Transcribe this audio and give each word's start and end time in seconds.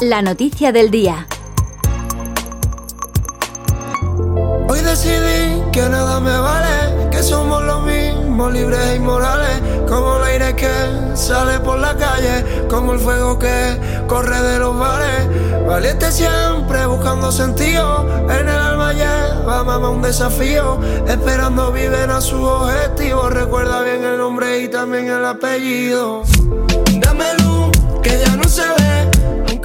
la 0.00 0.22
noticia 0.22 0.72
del 0.72 0.90
día. 0.90 1.26
Hoy 4.68 4.80
decidí 4.80 5.62
que 5.72 5.82
nada 5.88 6.20
me 6.20 6.38
vale, 6.38 7.10
que 7.10 7.22
somos 7.22 7.62
los 7.62 7.84
mismos, 7.84 8.52
libres 8.52 8.80
e 8.80 8.96
inmorales, 8.96 9.60
como 9.86 10.16
el 10.16 10.24
aire 10.24 10.56
que 10.56 10.70
sale 11.14 11.60
por 11.60 11.78
la 11.78 11.96
calle, 11.96 12.66
como 12.68 12.94
el 12.94 13.00
fuego 13.00 13.38
que 13.38 13.78
corre 14.06 14.40
de 14.40 14.58
los 14.58 14.78
bares. 14.78 15.66
Valiente 15.66 16.10
siempre 16.10 16.86
buscando 16.86 17.30
sentido, 17.30 18.06
en 18.30 18.48
el 18.48 18.58
alma 18.58 18.92
lleva 18.92 19.64
mamá 19.64 19.90
un 19.90 20.02
desafío, 20.02 20.80
esperando 21.06 21.72
viven 21.72 22.10
a 22.10 22.20
su 22.20 22.42
objetivo. 22.42 23.28
Recuerda 23.28 23.82
bien 23.82 24.02
el 24.04 24.18
nombre 24.18 24.60
y 24.60 24.68
también 24.68 25.08
el 25.08 25.24
apellido. 25.24 26.22
Dame 27.00 27.34
luz, 27.42 27.70
que 28.02 28.18
ya 28.18 28.36
no 28.36 28.44
se 28.44 28.62
ve. 28.62 28.79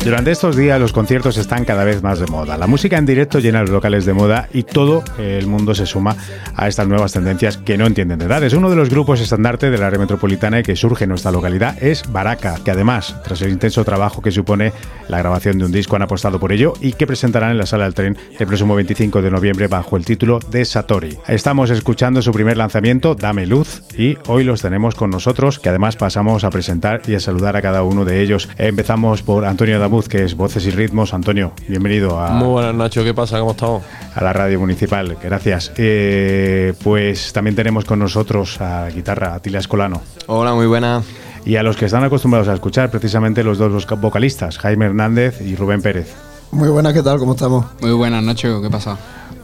Durante 0.06 0.30
estos 0.30 0.56
días 0.56 0.80
los 0.80 0.94
conciertos 0.94 1.36
están 1.36 1.66
cada 1.66 1.84
vez 1.84 2.04
más 2.04 2.20
de 2.20 2.28
moda. 2.28 2.60
La 2.60 2.68
música 2.68 2.96
en 3.00 3.08
directo 3.08 3.40
llena 3.40 3.62
los 3.62 3.72
locales 3.72 4.06
de 4.06 4.14
moda 4.14 4.48
y 4.54 4.62
todo 4.62 5.04
el 5.18 5.48
mundo 5.48 5.74
se 5.74 5.88
suma 5.88 6.16
a 6.56 6.68
estas 6.68 6.88
nuevas 6.88 7.14
tendencias 7.14 7.58
que 7.58 7.76
no 7.76 7.88
entienden 7.88 8.20
de 8.20 8.26
edades. 8.26 8.54
Uno 8.54 8.70
de 8.70 8.76
los 8.76 8.92
grupos 8.92 9.20
estandarte 9.20 9.72
de 9.72 9.80
la 9.80 9.88
área 9.88 9.98
metropolitana 9.98 10.60
y 10.60 10.64
que 10.64 10.76
surge 10.76 11.06
en 11.06 11.10
nuestra 11.10 11.32
localidad 11.32 11.82
es 11.82 12.04
Baraca, 12.12 12.60
que 12.64 12.70
además, 12.70 13.16
tras 13.24 13.42
el 13.42 13.50
intenso 13.50 13.84
trabajo 13.84 14.22
que 14.22 14.30
supone 14.30 14.74
la 15.08 15.18
grabación 15.18 15.58
de 15.58 15.66
un 15.66 15.72
disco, 15.72 15.96
han 15.96 16.04
apostado 16.04 16.40
por 16.40 16.52
ello 16.52 16.74
y 16.82 16.94
que 16.94 17.08
presentarán 17.08 17.50
en 17.50 17.58
la 17.58 17.66
sala 17.66 17.86
del 17.86 17.96
tren 17.96 18.16
el 18.38 18.46
próximo 18.46 18.76
25 18.76 19.24
de 19.24 19.32
noviembre 19.32 19.68
bajo 19.68 19.98
el 19.98 20.06
título 20.06 20.38
de 20.38 20.66
Satori. 20.66 21.18
Estamos 21.28 21.72
escuchando 21.72 22.22
su 22.22 22.32
primer 22.32 22.58
lanzamiento, 22.58 23.16
Dame 23.16 23.48
Luz, 23.48 23.82
y 23.98 24.20
hoy 24.28 24.44
los 24.44 24.62
tenemos 24.62 24.94
con 24.94 25.10
nosotros, 25.10 25.58
que 25.58 25.70
además 25.70 25.96
pasamos 25.96 26.44
a 26.44 26.52
presentar 26.52 27.02
y 27.08 27.16
a 27.16 27.20
saludar 27.20 27.56
a 27.56 27.64
cada 27.64 27.82
uno 27.82 28.06
de 28.06 28.22
ellos. 28.22 28.50
Empezamos 28.60 29.24
por 29.24 29.46
Antonio 29.46 29.80
Damu 29.80 29.95
que 30.04 30.26
es 30.26 30.36
Voces 30.36 30.66
y 30.66 30.72
Ritmos. 30.72 31.14
Antonio, 31.14 31.54
bienvenido 31.68 32.20
a. 32.20 32.32
Muy 32.32 32.50
buenas, 32.50 32.76
Nacho. 32.76 33.04
¿Qué 33.04 33.14
pasa? 33.14 33.40
¿Cómo 33.40 33.52
estamos? 33.52 33.84
A 34.14 34.24
la 34.24 34.34
radio 34.34 34.60
municipal. 34.60 35.18
Gracias. 35.24 35.72
Eh, 35.78 36.74
pues 36.84 37.32
también 37.32 37.56
tenemos 37.56 37.86
con 37.86 38.00
nosotros 38.00 38.60
a 38.60 38.90
guitarra, 38.90 39.34
a 39.34 39.40
Tila 39.40 39.60
Escolano. 39.60 40.02
Hola, 40.28 40.54
muy 40.54 40.68
buenas. 40.68 41.06
Y 41.46 41.56
a 41.56 41.64
los 41.64 41.78
que 41.78 41.86
están 41.86 42.04
acostumbrados 42.04 42.48
a 42.50 42.54
escuchar, 42.54 42.92
precisamente 42.92 43.44
los 43.44 43.58
dos 43.58 43.88
vocalistas, 44.02 44.58
Jaime 44.58 44.88
Hernández 44.88 45.42
y 45.42 45.56
Rubén 45.56 45.82
Pérez. 45.82 46.14
Muy 46.52 46.70
buenas, 46.70 46.94
¿qué 46.94 47.02
tal? 47.02 47.20
¿Cómo 47.20 47.34
estamos? 47.34 47.66
Muy 47.82 47.92
buenas, 47.92 48.24
Nacho. 48.24 48.62
¿Qué 48.62 48.70
pasa? 48.70 48.98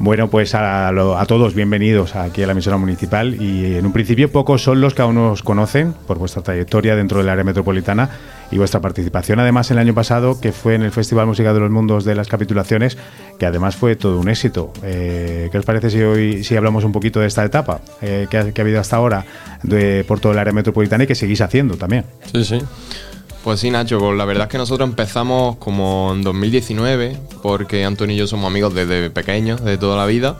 Bueno, 0.03 0.31
pues 0.31 0.55
a, 0.55 0.87
a, 0.87 1.25
todos 1.27 1.53
bienvenidos 1.53 2.15
aquí 2.15 2.41
a 2.41 2.47
la 2.47 2.53
emisora 2.53 2.75
municipal 2.77 3.39
y 3.39 3.75
en 3.75 3.85
un 3.85 3.93
principio 3.93 4.31
pocos 4.31 4.63
son 4.63 4.81
los 4.81 4.95
que 4.95 5.03
aún 5.03 5.13
nos 5.13 5.43
conocen 5.43 5.93
por 6.07 6.17
vuestra 6.17 6.41
trayectoria 6.41 6.95
dentro 6.95 7.19
del 7.19 7.29
área 7.29 7.43
metropolitana 7.43 8.09
y 8.49 8.57
vuestra 8.57 8.79
participación 8.79 9.39
además 9.39 9.69
el 9.69 9.77
año 9.77 9.93
pasado 9.93 10.41
que 10.41 10.53
fue 10.53 10.73
en 10.73 10.81
el 10.81 10.89
Festival 10.89 11.27
Música 11.27 11.53
de 11.53 11.59
los 11.59 11.69
Mundos 11.69 12.03
de 12.03 12.15
las 12.15 12.29
Capitulaciones 12.29 12.97
que 13.37 13.45
además 13.45 13.75
fue 13.75 13.95
todo 13.95 14.19
un 14.19 14.27
éxito. 14.27 14.73
Eh, 14.81 15.49
¿Qué 15.51 15.57
os 15.59 15.65
parece 15.65 15.91
si 15.91 16.01
hoy 16.01 16.43
si 16.43 16.55
hablamos 16.55 16.83
un 16.83 16.93
poquito 16.93 17.19
de 17.19 17.27
esta 17.27 17.45
etapa 17.45 17.81
eh, 18.01 18.25
que, 18.27 18.39
ha, 18.39 18.51
que, 18.51 18.59
ha, 18.59 18.63
habido 18.63 18.79
hasta 18.79 18.95
ahora 18.95 19.23
de, 19.61 20.03
por 20.07 20.19
todo 20.19 20.31
el 20.31 20.39
área 20.39 20.51
metropolitana 20.51 21.03
y 21.03 21.07
que 21.07 21.15
seguís 21.15 21.41
haciendo 21.41 21.77
también? 21.77 22.05
Sí, 22.33 22.43
sí. 22.43 22.59
Pues 23.43 23.59
sí, 23.59 23.71
Nacho, 23.71 23.97
pues 23.97 24.15
la 24.15 24.25
verdad 24.25 24.43
es 24.43 24.51
que 24.51 24.59
nosotros 24.59 24.87
empezamos 24.87 25.57
como 25.57 26.11
en 26.13 26.21
2019, 26.21 27.17
porque 27.41 27.83
Antonio 27.83 28.15
y 28.15 28.19
yo 28.19 28.27
somos 28.27 28.45
amigos 28.45 28.75
desde 28.75 29.09
pequeños, 29.09 29.63
de 29.63 29.79
toda 29.79 29.97
la 29.97 30.05
vida. 30.05 30.37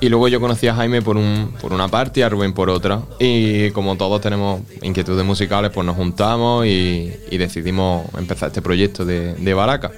Y 0.00 0.08
luego 0.08 0.28
yo 0.28 0.40
conocí 0.40 0.66
a 0.66 0.74
Jaime 0.74 1.02
por, 1.02 1.18
un, 1.18 1.52
por 1.60 1.74
una 1.74 1.88
parte 1.88 2.20
y 2.20 2.22
a 2.22 2.30
Rubén 2.30 2.54
por 2.54 2.70
otra. 2.70 3.02
Y 3.18 3.70
como 3.72 3.96
todos 3.96 4.22
tenemos 4.22 4.62
inquietudes 4.80 5.26
musicales, 5.26 5.70
pues 5.70 5.86
nos 5.86 5.96
juntamos 5.96 6.64
y, 6.64 7.12
decidimos 7.32 8.06
empezar 8.16 8.48
este 8.48 8.62
proyecto 8.62 9.04
de, 9.04 9.34
de 9.34 9.54
Baraca. 9.54 9.92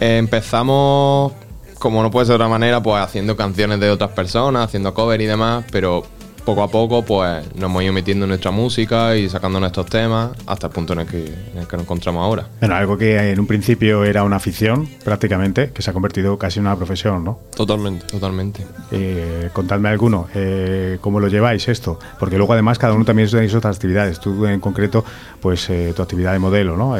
Eh, 0.00 0.16
empezamos, 0.18 1.32
como 1.78 2.02
no 2.02 2.10
puede 2.10 2.26
ser 2.26 2.32
de 2.32 2.36
otra 2.36 2.48
manera, 2.48 2.82
pues 2.82 3.00
haciendo 3.00 3.36
canciones 3.36 3.78
de 3.78 3.90
otras 3.90 4.10
personas, 4.10 4.64
haciendo 4.64 4.92
cover 4.92 5.20
y 5.20 5.26
demás, 5.26 5.64
pero 5.70 6.04
poco 6.48 6.62
a 6.62 6.68
poco 6.68 7.02
pues 7.02 7.44
nos 7.56 7.64
hemos 7.64 7.82
ido 7.82 7.92
metiendo 7.92 8.24
en 8.24 8.30
nuestra 8.30 8.50
música 8.50 9.14
y 9.14 9.28
sacando 9.28 9.60
nuestros 9.60 9.84
temas 9.84 10.30
hasta 10.46 10.68
el 10.68 10.72
punto 10.72 10.94
en 10.94 11.00
el 11.00 11.06
que, 11.06 11.26
en 11.26 11.58
el 11.58 11.68
que 11.68 11.76
nos 11.76 11.84
encontramos 11.84 12.24
ahora. 12.24 12.48
Bueno, 12.58 12.74
algo 12.74 12.96
que 12.96 13.18
en 13.18 13.38
un 13.38 13.46
principio 13.46 14.02
era 14.02 14.24
una 14.24 14.36
afición 14.36 14.88
prácticamente, 15.04 15.72
que 15.74 15.82
se 15.82 15.90
ha 15.90 15.92
convertido 15.92 16.38
casi 16.38 16.58
en 16.58 16.64
una 16.64 16.74
profesión, 16.74 17.22
¿no? 17.22 17.38
Totalmente. 17.54 18.06
Totalmente. 18.06 18.66
Eh, 18.90 19.50
contadme 19.52 19.90
alguno, 19.90 20.26
eh, 20.34 20.96
¿cómo 21.02 21.20
lo 21.20 21.28
lleváis 21.28 21.68
esto? 21.68 21.98
Porque 22.18 22.38
luego 22.38 22.54
además 22.54 22.78
cada 22.78 22.94
uno 22.94 23.04
también 23.04 23.28
tenéis 23.28 23.54
otras 23.54 23.76
actividades. 23.76 24.18
Tú 24.18 24.46
en 24.46 24.58
concreto, 24.58 25.04
pues 25.42 25.68
eh, 25.68 25.92
tu 25.94 26.00
actividad 26.00 26.32
de 26.32 26.38
modelo, 26.38 26.78
¿no? 26.78 26.96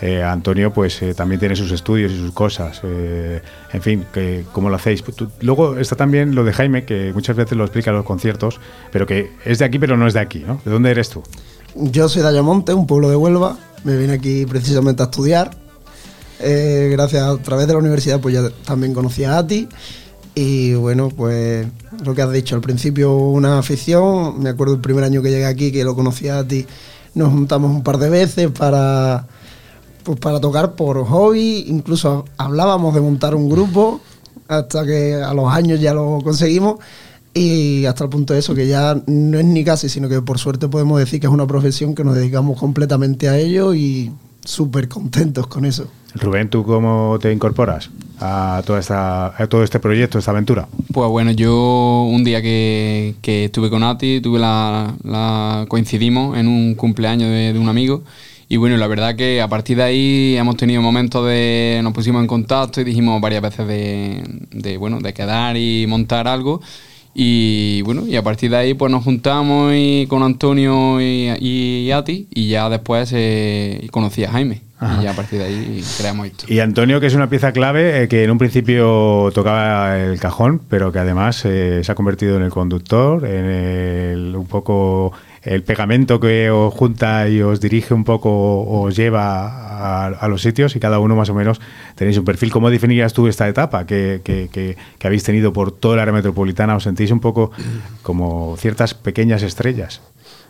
Eh, 0.00 0.22
Antonio 0.22 0.72
pues 0.72 1.00
eh, 1.02 1.14
también 1.14 1.38
tiene 1.38 1.56
sus 1.56 1.70
estudios 1.72 2.12
y 2.12 2.18
sus 2.18 2.32
cosas. 2.32 2.80
Eh, 2.82 3.40
en 3.72 3.82
fin, 3.82 4.04
que, 4.12 4.44
¿cómo 4.52 4.68
lo 4.68 4.76
hacéis? 4.76 5.02
Tú, 5.02 5.30
luego 5.40 5.78
está 5.78 5.96
también 5.96 6.34
lo 6.34 6.44
de 6.44 6.52
Jaime, 6.52 6.84
que 6.84 7.12
muchas 7.12 7.36
veces 7.36 7.56
lo 7.56 7.64
explica 7.64 7.90
en 7.90 7.96
los 7.96 8.04
conciertos, 8.04 8.60
pero 8.92 9.06
que 9.06 9.32
es 9.44 9.58
de 9.58 9.64
aquí 9.64 9.78
pero 9.78 9.96
no 9.96 10.06
es 10.06 10.14
de 10.14 10.20
aquí, 10.20 10.44
¿no? 10.46 10.60
¿De 10.64 10.70
dónde 10.70 10.90
eres 10.90 11.10
tú? 11.10 11.22
Yo 11.74 12.08
soy 12.08 12.22
de 12.22 12.28
Ayamonte, 12.28 12.74
un 12.74 12.86
pueblo 12.86 13.08
de 13.08 13.16
Huelva. 13.16 13.56
Me 13.84 13.96
vine 13.96 14.14
aquí 14.14 14.46
precisamente 14.46 15.02
a 15.02 15.06
estudiar. 15.06 15.50
Gracias 16.40 17.22
a 17.22 17.36
través 17.38 17.66
de 17.66 17.72
la 17.72 17.78
universidad 17.78 18.20
pues 18.20 18.34
ya 18.34 18.50
también 18.66 18.92
conocí 18.92 19.24
a 19.24 19.38
Ati. 19.38 19.68
Y 20.34 20.74
bueno, 20.74 21.10
pues 21.10 21.66
lo 22.04 22.14
que 22.14 22.22
has 22.22 22.32
dicho, 22.32 22.56
al 22.56 22.60
principio 22.60 23.14
una 23.16 23.58
afición. 23.58 24.42
Me 24.42 24.50
acuerdo 24.50 24.74
el 24.74 24.80
primer 24.80 25.04
año 25.04 25.22
que 25.22 25.30
llegué 25.30 25.46
aquí 25.46 25.70
que 25.70 25.84
lo 25.84 25.94
conocí 25.94 26.28
a 26.28 26.40
Ati. 26.40 26.66
Nos 27.14 27.30
juntamos 27.30 27.70
un 27.70 27.82
par 27.82 27.98
de 27.98 28.10
veces 28.10 28.50
para 28.50 29.26
pues 30.04 30.18
para 30.20 30.40
tocar 30.40 30.74
por 30.74 31.04
hobby, 31.04 31.64
incluso 31.66 32.24
hablábamos 32.36 32.94
de 32.94 33.00
montar 33.00 33.34
un 33.34 33.48
grupo, 33.48 34.00
hasta 34.48 34.84
que 34.84 35.14
a 35.14 35.32
los 35.34 35.52
años 35.52 35.80
ya 35.80 35.94
lo 35.94 36.20
conseguimos, 36.22 36.76
y 37.32 37.84
hasta 37.86 38.04
el 38.04 38.10
punto 38.10 38.32
de 38.34 38.40
eso, 38.40 38.54
que 38.54 38.68
ya 38.68 38.96
no 39.06 39.38
es 39.38 39.44
ni 39.44 39.64
casi, 39.64 39.88
sino 39.88 40.08
que 40.08 40.22
por 40.22 40.38
suerte 40.38 40.68
podemos 40.68 41.00
decir 41.00 41.20
que 41.20 41.26
es 41.26 41.32
una 41.32 41.46
profesión 41.46 41.94
que 41.94 42.04
nos 42.04 42.14
dedicamos 42.14 42.58
completamente 42.60 43.28
a 43.28 43.36
ello 43.36 43.74
y 43.74 44.12
súper 44.44 44.88
contentos 44.88 45.46
con 45.46 45.64
eso. 45.64 45.88
Rubén, 46.14 46.48
¿tú 46.48 46.62
cómo 46.64 47.18
te 47.20 47.32
incorporas 47.32 47.90
a, 48.20 48.62
toda 48.64 48.78
esta, 48.78 49.42
a 49.42 49.46
todo 49.48 49.64
este 49.64 49.80
proyecto, 49.80 50.18
esta 50.18 50.30
aventura? 50.30 50.68
Pues 50.92 51.10
bueno, 51.10 51.32
yo 51.32 52.06
un 52.08 52.22
día 52.22 52.40
que, 52.40 53.16
que 53.20 53.46
estuve 53.46 53.68
con 53.68 53.82
Ati, 53.82 54.20
tuve 54.20 54.38
la, 54.38 54.94
la, 55.02 55.64
coincidimos 55.68 56.38
en 56.38 56.46
un 56.46 56.76
cumpleaños 56.76 57.30
de, 57.30 57.52
de 57.52 57.58
un 57.58 57.68
amigo 57.68 58.04
y 58.48 58.56
bueno, 58.56 58.76
la 58.76 58.86
verdad 58.86 59.16
que 59.16 59.40
a 59.40 59.48
partir 59.48 59.78
de 59.78 59.82
ahí 59.84 60.36
hemos 60.36 60.56
tenido 60.56 60.82
momentos 60.82 61.26
de. 61.26 61.80
nos 61.82 61.92
pusimos 61.92 62.20
en 62.20 62.26
contacto 62.26 62.80
y 62.80 62.84
dijimos 62.84 63.20
varias 63.20 63.42
veces 63.42 63.66
de, 63.66 64.22
de 64.50 64.76
bueno, 64.76 65.00
de 65.00 65.12
quedar 65.14 65.56
y 65.56 65.86
montar 65.86 66.28
algo. 66.28 66.60
Y 67.14 67.82
bueno, 67.82 68.06
y 68.06 68.16
a 68.16 68.22
partir 68.22 68.50
de 68.50 68.56
ahí 68.56 68.74
pues 68.74 68.90
nos 68.90 69.04
juntamos 69.04 69.72
y, 69.74 70.06
con 70.08 70.22
Antonio 70.22 71.00
y, 71.00 71.30
y, 71.40 71.90
Ati 71.92 72.26
y 72.34 72.48
ya 72.48 72.68
después 72.68 73.14
conocí 73.90 74.24
a 74.24 74.32
Jaime. 74.32 74.62
Ajá. 74.78 75.00
Y 75.00 75.04
ya 75.04 75.12
a 75.12 75.14
partir 75.14 75.38
de 75.38 75.44
ahí 75.46 75.84
creamos 75.98 76.26
esto. 76.26 76.46
Y 76.48 76.60
Antonio, 76.60 77.00
que 77.00 77.06
es 77.06 77.14
una 77.14 77.28
pieza 77.28 77.52
clave, 77.52 78.02
eh, 78.02 78.08
que 78.08 78.24
en 78.24 78.30
un 78.30 78.38
principio 78.38 79.30
tocaba 79.32 79.98
el 79.98 80.18
cajón, 80.18 80.60
pero 80.68 80.90
que 80.92 80.98
además 80.98 81.44
eh, 81.44 81.82
se 81.84 81.92
ha 81.92 81.94
convertido 81.94 82.36
en 82.36 82.42
el 82.42 82.50
conductor, 82.50 83.24
en 83.24 83.44
el, 83.44 84.36
un 84.36 84.46
poco 84.46 85.12
el 85.42 85.62
pegamento 85.62 86.18
que 86.18 86.50
os 86.50 86.72
junta 86.72 87.28
y 87.28 87.42
os 87.42 87.60
dirige 87.60 87.92
un 87.94 88.04
poco, 88.04 88.62
os 88.62 88.96
lleva 88.96 89.46
a, 89.46 90.06
a, 90.06 90.28
los 90.28 90.40
sitios 90.42 90.74
y 90.74 90.80
cada 90.80 90.98
uno 90.98 91.14
más 91.14 91.28
o 91.28 91.34
menos 91.34 91.60
tenéis 91.94 92.16
un 92.16 92.24
perfil. 92.24 92.50
¿Cómo 92.50 92.70
definirías 92.70 93.12
tú 93.12 93.28
esta 93.28 93.46
etapa 93.46 93.86
que, 93.86 94.22
que, 94.24 94.48
que, 94.50 94.76
que 94.98 95.06
habéis 95.06 95.22
tenido 95.22 95.52
por 95.52 95.70
toda 95.70 95.96
la 95.96 96.02
área 96.02 96.14
metropolitana? 96.14 96.74
¿Os 96.76 96.84
sentís 96.84 97.10
un 97.10 97.20
poco 97.20 97.52
como 98.02 98.56
ciertas 98.56 98.94
pequeñas 98.94 99.42
estrellas? 99.42 100.00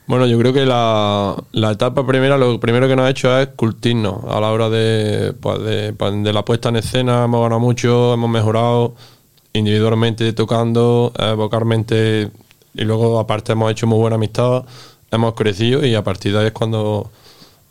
Bueno, 0.07 0.27
yo 0.27 0.39
creo 0.39 0.53
que 0.53 0.67
la, 0.67 1.35
la, 1.53 1.71
etapa 1.73 2.07
primera, 2.07 2.37
lo 2.37 2.61
primero 2.61 2.87
que 2.87 2.95
nos 2.95 3.07
ha 3.07 3.11
hecho 3.11 3.39
es 3.39 3.49
cultirnos 3.57 4.25
a 4.29 4.39
la 4.39 4.53
hora 4.53 4.69
de, 4.69 5.33
pues 5.41 5.61
de, 5.61 5.93
de, 5.93 6.33
la 6.33 6.45
puesta 6.45 6.69
en 6.69 6.77
escena. 6.77 7.25
Hemos 7.25 7.41
ganado 7.43 7.61
mucho, 7.61 8.13
hemos 8.13 8.29
mejorado 8.29 8.95
individualmente 9.55 10.33
tocando, 10.35 11.13
eh, 11.19 11.33
vocalmente 11.33 12.31
y 12.75 12.85
luego 12.85 13.19
aparte 13.19 13.53
hemos 13.53 13.71
hecho 13.71 13.87
muy 13.87 13.99
buena 13.99 14.17
amistad, 14.17 14.65
hemos 15.11 15.35
crecido 15.35 15.87
y 15.87 15.95
a 15.95 16.05
partir 16.05 16.33
de 16.33 16.41
ahí 16.41 16.47
es 16.49 16.53
cuando 16.53 17.11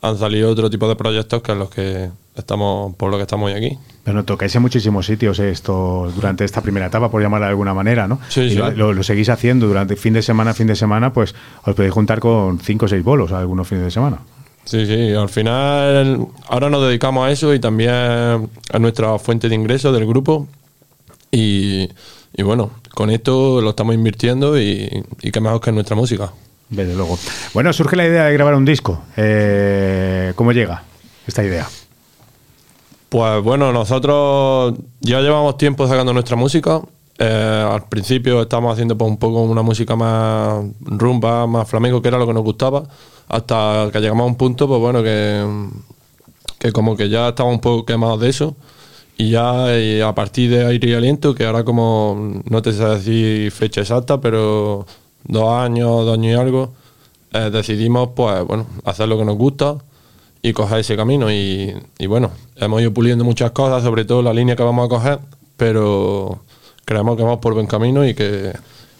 han 0.02 0.18
salido 0.18 0.50
otro 0.50 0.68
tipo 0.70 0.88
de 0.88 0.96
proyectos 0.96 1.42
que 1.42 1.52
es 1.52 1.58
los 1.58 1.70
que 1.70 2.10
estamos 2.36 2.94
por 2.96 3.10
lo 3.10 3.16
que 3.16 3.22
estamos 3.22 3.50
hoy 3.50 3.56
aquí. 3.56 3.78
Bueno, 4.04 4.24
tocáis 4.24 4.54
en 4.54 4.62
muchísimos 4.62 5.06
sitios 5.06 5.38
esto 5.38 6.12
durante 6.14 6.44
esta 6.44 6.60
primera 6.60 6.86
etapa, 6.86 7.10
por 7.10 7.22
llamarla 7.22 7.46
de 7.46 7.50
alguna 7.50 7.74
manera, 7.74 8.06
¿no? 8.06 8.20
Sí, 8.28 8.42
y 8.42 8.50
sí. 8.50 8.56
Lo, 8.56 8.70
lo, 8.70 8.92
lo, 8.92 9.02
seguís 9.02 9.28
haciendo 9.28 9.66
durante 9.66 9.96
fin 9.96 10.12
de 10.12 10.22
semana, 10.22 10.52
fin 10.54 10.66
de 10.66 10.76
semana, 10.76 11.12
pues 11.12 11.34
os 11.64 11.74
podéis 11.74 11.94
juntar 11.94 12.20
con 12.20 12.58
cinco 12.60 12.86
o 12.86 12.88
seis 12.88 13.02
bolos 13.02 13.32
algunos 13.32 13.66
fines 13.66 13.84
de 13.84 13.90
semana. 13.90 14.18
Sí, 14.64 14.86
sí, 14.86 15.12
al 15.12 15.28
final 15.28 16.26
ahora 16.48 16.70
nos 16.70 16.86
dedicamos 16.86 17.26
a 17.26 17.30
eso 17.30 17.52
y 17.52 17.60
también 17.60 17.90
a 17.90 18.78
nuestra 18.78 19.18
fuente 19.18 19.48
de 19.48 19.54
ingresos 19.54 19.94
del 19.94 20.06
grupo 20.06 20.48
y, 21.30 21.90
y 22.34 22.42
bueno, 22.42 22.70
con 22.94 23.10
esto 23.10 23.60
lo 23.60 23.70
estamos 23.70 23.94
invirtiendo 23.94 24.58
y, 24.58 25.04
y 25.20 25.30
qué 25.30 25.40
mejor 25.40 25.60
que 25.60 25.70
en 25.70 25.74
nuestra 25.76 25.96
música. 25.96 26.32
Desde 26.70 26.94
luego. 26.94 27.18
Bueno, 27.52 27.72
surge 27.72 27.94
la 27.94 28.06
idea 28.06 28.24
de 28.24 28.32
grabar 28.32 28.54
un 28.54 28.64
disco. 28.64 29.02
Eh, 29.16 30.32
¿Cómo 30.34 30.52
llega 30.52 30.82
esta 31.26 31.44
idea? 31.44 31.68
Pues 33.14 33.44
bueno, 33.44 33.72
nosotros 33.72 34.74
ya 35.00 35.20
llevamos 35.20 35.56
tiempo 35.56 35.86
sacando 35.86 36.12
nuestra 36.12 36.34
música. 36.34 36.82
Eh, 37.16 37.68
al 37.70 37.88
principio 37.88 38.42
estábamos 38.42 38.72
haciendo 38.72 38.98
pues, 38.98 39.08
un 39.08 39.18
poco 39.18 39.40
una 39.42 39.62
música 39.62 39.94
más 39.94 40.64
rumba, 40.80 41.46
más 41.46 41.70
flamenco, 41.70 42.02
que 42.02 42.08
era 42.08 42.18
lo 42.18 42.26
que 42.26 42.34
nos 42.34 42.42
gustaba, 42.42 42.82
hasta 43.28 43.88
que 43.92 44.00
llegamos 44.00 44.24
a 44.24 44.26
un 44.26 44.34
punto, 44.34 44.66
pues 44.66 44.80
bueno, 44.80 45.00
que, 45.04 45.46
que 46.58 46.72
como 46.72 46.96
que 46.96 47.08
ya 47.08 47.28
estaba 47.28 47.48
un 47.50 47.60
poco 47.60 47.86
quemados 47.86 48.18
de 48.18 48.30
eso. 48.30 48.56
Y 49.16 49.30
ya 49.30 50.08
a 50.08 50.14
partir 50.16 50.50
de 50.50 50.66
aire 50.66 50.88
y 50.88 50.94
aliento, 50.94 51.36
que 51.36 51.46
ahora 51.46 51.62
como 51.62 52.42
no 52.50 52.62
te 52.62 52.72
sé 52.72 52.84
decir 52.84 53.52
fecha 53.52 53.82
exacta, 53.82 54.20
pero 54.20 54.86
dos 55.22 55.50
años, 55.50 56.04
dos 56.04 56.14
años 56.14 56.32
y 56.32 56.40
algo, 56.40 56.72
eh, 57.32 57.48
decidimos 57.52 58.08
pues 58.16 58.44
bueno, 58.44 58.66
hacer 58.84 59.06
lo 59.06 59.16
que 59.16 59.24
nos 59.24 59.36
gusta 59.36 59.76
y 60.44 60.52
coger 60.52 60.80
ese 60.80 60.94
camino. 60.94 61.32
Y, 61.32 61.74
y 61.98 62.06
bueno, 62.06 62.30
hemos 62.56 62.82
ido 62.82 62.92
puliendo 62.92 63.24
muchas 63.24 63.52
cosas, 63.52 63.82
sobre 63.82 64.04
todo 64.04 64.22
la 64.22 64.34
línea 64.34 64.54
que 64.54 64.62
vamos 64.62 64.84
a 64.84 64.88
coger, 64.90 65.18
pero 65.56 66.42
creemos 66.84 67.16
que 67.16 67.22
vamos 67.22 67.38
por 67.38 67.54
buen 67.54 67.66
camino 67.66 68.06
y 68.06 68.12
que 68.12 68.52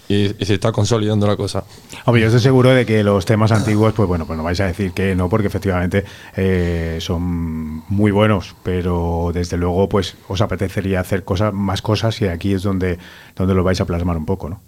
y, 0.08 0.42
y 0.42 0.46
se 0.46 0.54
está 0.54 0.72
consolidando 0.72 1.26
la 1.26 1.36
cosa. 1.36 1.62
Hombre, 2.06 2.22
yo 2.22 2.28
estoy 2.28 2.40
seguro 2.40 2.70
de 2.70 2.86
que 2.86 3.04
los 3.04 3.26
temas 3.26 3.52
antiguos, 3.52 3.92
pues 3.92 4.08
bueno, 4.08 4.26
pues 4.26 4.38
no 4.38 4.42
vais 4.42 4.58
a 4.60 4.66
decir 4.66 4.92
que 4.92 5.14
no, 5.14 5.28
porque 5.28 5.48
efectivamente 5.48 6.04
eh, 6.34 6.96
son 7.00 7.82
muy 7.90 8.10
buenos, 8.10 8.56
pero 8.62 9.30
desde 9.34 9.58
luego, 9.58 9.86
pues 9.86 10.16
os 10.28 10.40
apetecería 10.40 11.00
hacer 11.00 11.24
cosas, 11.24 11.52
más 11.52 11.82
cosas 11.82 12.18
y 12.22 12.26
aquí 12.26 12.54
es 12.54 12.62
donde, 12.62 12.98
donde 13.36 13.54
lo 13.54 13.62
vais 13.62 13.82
a 13.82 13.84
plasmar 13.84 14.16
un 14.16 14.24
poco, 14.24 14.48
¿no? 14.48 14.62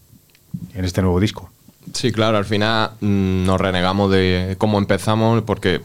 En 0.74 0.84
este 0.84 1.00
nuevo 1.00 1.20
disco. 1.20 1.48
Sí, 1.94 2.12
claro, 2.12 2.36
al 2.36 2.44
final 2.44 2.90
mm, 3.00 3.46
nos 3.46 3.58
renegamos 3.58 4.10
de 4.10 4.56
cómo 4.58 4.76
empezamos 4.76 5.42
porque 5.42 5.80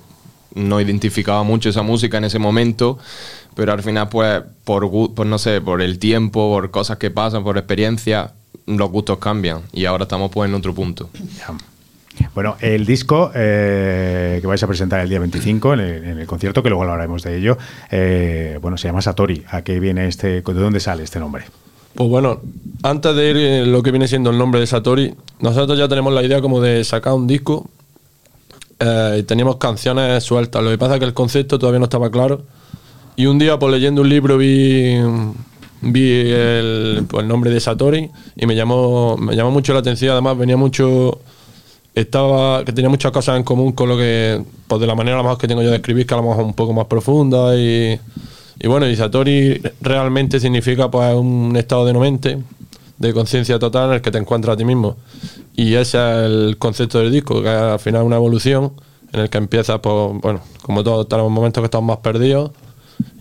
no 0.55 0.79
identificaba 0.81 1.43
mucho 1.43 1.69
esa 1.69 1.81
música 1.81 2.17
en 2.17 2.25
ese 2.25 2.39
momento, 2.39 2.97
pero 3.55 3.73
al 3.73 3.81
final 3.83 4.09
pues 4.09 4.41
por, 4.63 4.85
gu- 4.85 5.13
pues 5.13 5.27
no 5.27 5.37
sé, 5.37 5.61
por 5.61 5.81
el 5.81 5.99
tiempo, 5.99 6.49
por 6.49 6.71
cosas 6.71 6.97
que 6.97 7.11
pasan, 7.11 7.43
por 7.43 7.57
experiencia, 7.57 8.31
los 8.65 8.89
gustos 8.89 9.17
cambian 9.19 9.61
y 9.73 9.85
ahora 9.85 10.03
estamos 10.03 10.31
pues 10.31 10.49
en 10.49 10.55
otro 10.55 10.73
punto. 10.73 11.09
Bueno, 12.35 12.55
el 12.59 12.85
disco 12.85 13.31
eh, 13.33 14.37
que 14.41 14.47
vais 14.47 14.61
a 14.61 14.67
presentar 14.67 14.99
el 14.99 15.09
día 15.09 15.19
25 15.19 15.73
en 15.73 15.79
el, 15.79 16.03
en 16.03 16.19
el 16.19 16.27
concierto, 16.27 16.61
que 16.61 16.69
luego 16.69 16.83
hablaremos 16.83 17.23
de 17.23 17.37
ello, 17.37 17.57
eh, 17.89 18.59
bueno, 18.61 18.77
se 18.77 18.87
llama 18.87 19.01
Satori. 19.01 19.43
¿A 19.49 19.61
qué 19.63 19.79
viene 19.79 20.07
este, 20.07 20.41
de 20.41 20.53
dónde 20.53 20.79
sale 20.79 21.03
este 21.03 21.19
nombre? 21.19 21.45
Pues 21.95 22.09
bueno, 22.09 22.39
antes 22.83 23.15
de 23.15 23.29
ir 23.31 23.37
en 23.37 23.71
lo 23.71 23.81
que 23.81 23.91
viene 23.91 24.07
siendo 24.07 24.29
el 24.29 24.37
nombre 24.37 24.59
de 24.59 24.67
Satori, 24.67 25.13
nosotros 25.39 25.77
ya 25.79 25.87
tenemos 25.87 26.13
la 26.13 26.21
idea 26.21 26.41
como 26.41 26.61
de 26.61 26.83
sacar 26.83 27.13
un 27.13 27.27
disco 27.27 27.69
eh, 28.81 29.17
y 29.19 29.23
teníamos 29.23 29.57
canciones 29.57 30.23
sueltas. 30.23 30.63
Lo 30.63 30.71
que 30.71 30.77
pasa 30.77 30.95
es 30.95 30.99
que 30.99 31.05
el 31.05 31.13
concepto 31.13 31.59
todavía 31.59 31.79
no 31.79 31.85
estaba 31.85 32.09
claro. 32.09 32.41
Y 33.15 33.27
un 33.27 33.37
día, 33.37 33.59
pues 33.59 33.71
leyendo 33.71 34.01
un 34.01 34.09
libro, 34.09 34.37
vi, 34.37 34.97
vi 35.81 36.31
el, 36.31 37.05
pues, 37.07 37.21
el 37.21 37.27
nombre 37.27 37.51
de 37.51 37.59
Satori 37.59 38.09
y 38.35 38.45
me 38.47 38.55
llamó, 38.55 39.17
me 39.17 39.35
llamó 39.35 39.51
mucho 39.51 39.73
la 39.73 39.79
atención. 39.79 40.13
Además, 40.13 40.37
venía 40.37 40.57
mucho. 40.57 41.19
Estaba, 41.93 42.63
que 42.63 42.71
tenía 42.71 42.89
muchas 42.89 43.11
cosas 43.11 43.37
en 43.37 43.43
común 43.43 43.73
con 43.73 43.89
lo 43.89 43.97
que, 43.97 44.41
pues 44.67 44.79
de 44.79 44.87
la 44.87 44.95
manera 44.95 45.19
a 45.19 45.37
que 45.37 45.47
tengo 45.47 45.61
yo 45.61 45.69
de 45.69 45.75
escribir, 45.75 46.07
que 46.07 46.13
a 46.13 46.17
lo 46.17 46.23
mejor 46.23 46.39
es 46.39 46.45
un 46.45 46.53
poco 46.53 46.71
más 46.71 46.85
profunda 46.85 47.53
y, 47.57 47.99
y 48.61 48.67
bueno, 48.67 48.87
y 48.87 48.95
Satori 48.95 49.61
realmente 49.81 50.39
significa 50.39 50.89
pues 50.89 51.13
un 51.13 51.53
estado 51.57 51.85
de 51.85 51.91
no 51.91 51.99
mente, 51.99 52.37
de 53.01 53.13
conciencia 53.13 53.57
total 53.59 53.89
en 53.89 53.95
el 53.95 54.01
que 54.01 54.11
te 54.11 54.17
encuentras 54.17 54.53
a 54.53 54.57
ti 54.57 54.63
mismo. 54.65 54.95
Y 55.55 55.73
ese 55.75 55.97
es 55.97 56.25
el 56.25 56.55
concepto 56.57 56.99
del 56.99 57.11
disco, 57.11 57.41
que 57.41 57.49
es 57.49 57.55
al 57.55 57.79
final 57.79 58.03
una 58.03 58.15
evolución 58.17 58.73
en 59.11 59.19
el 59.21 59.29
que 59.29 59.37
empiezas, 59.39 59.79
pues, 59.79 59.93
bueno, 60.21 60.39
como 60.61 60.83
todos 60.83 61.07
tenemos 61.09 61.31
momentos 61.31 61.61
que 61.61 61.65
estamos 61.65 61.87
más 61.87 61.97
perdidos, 61.97 62.51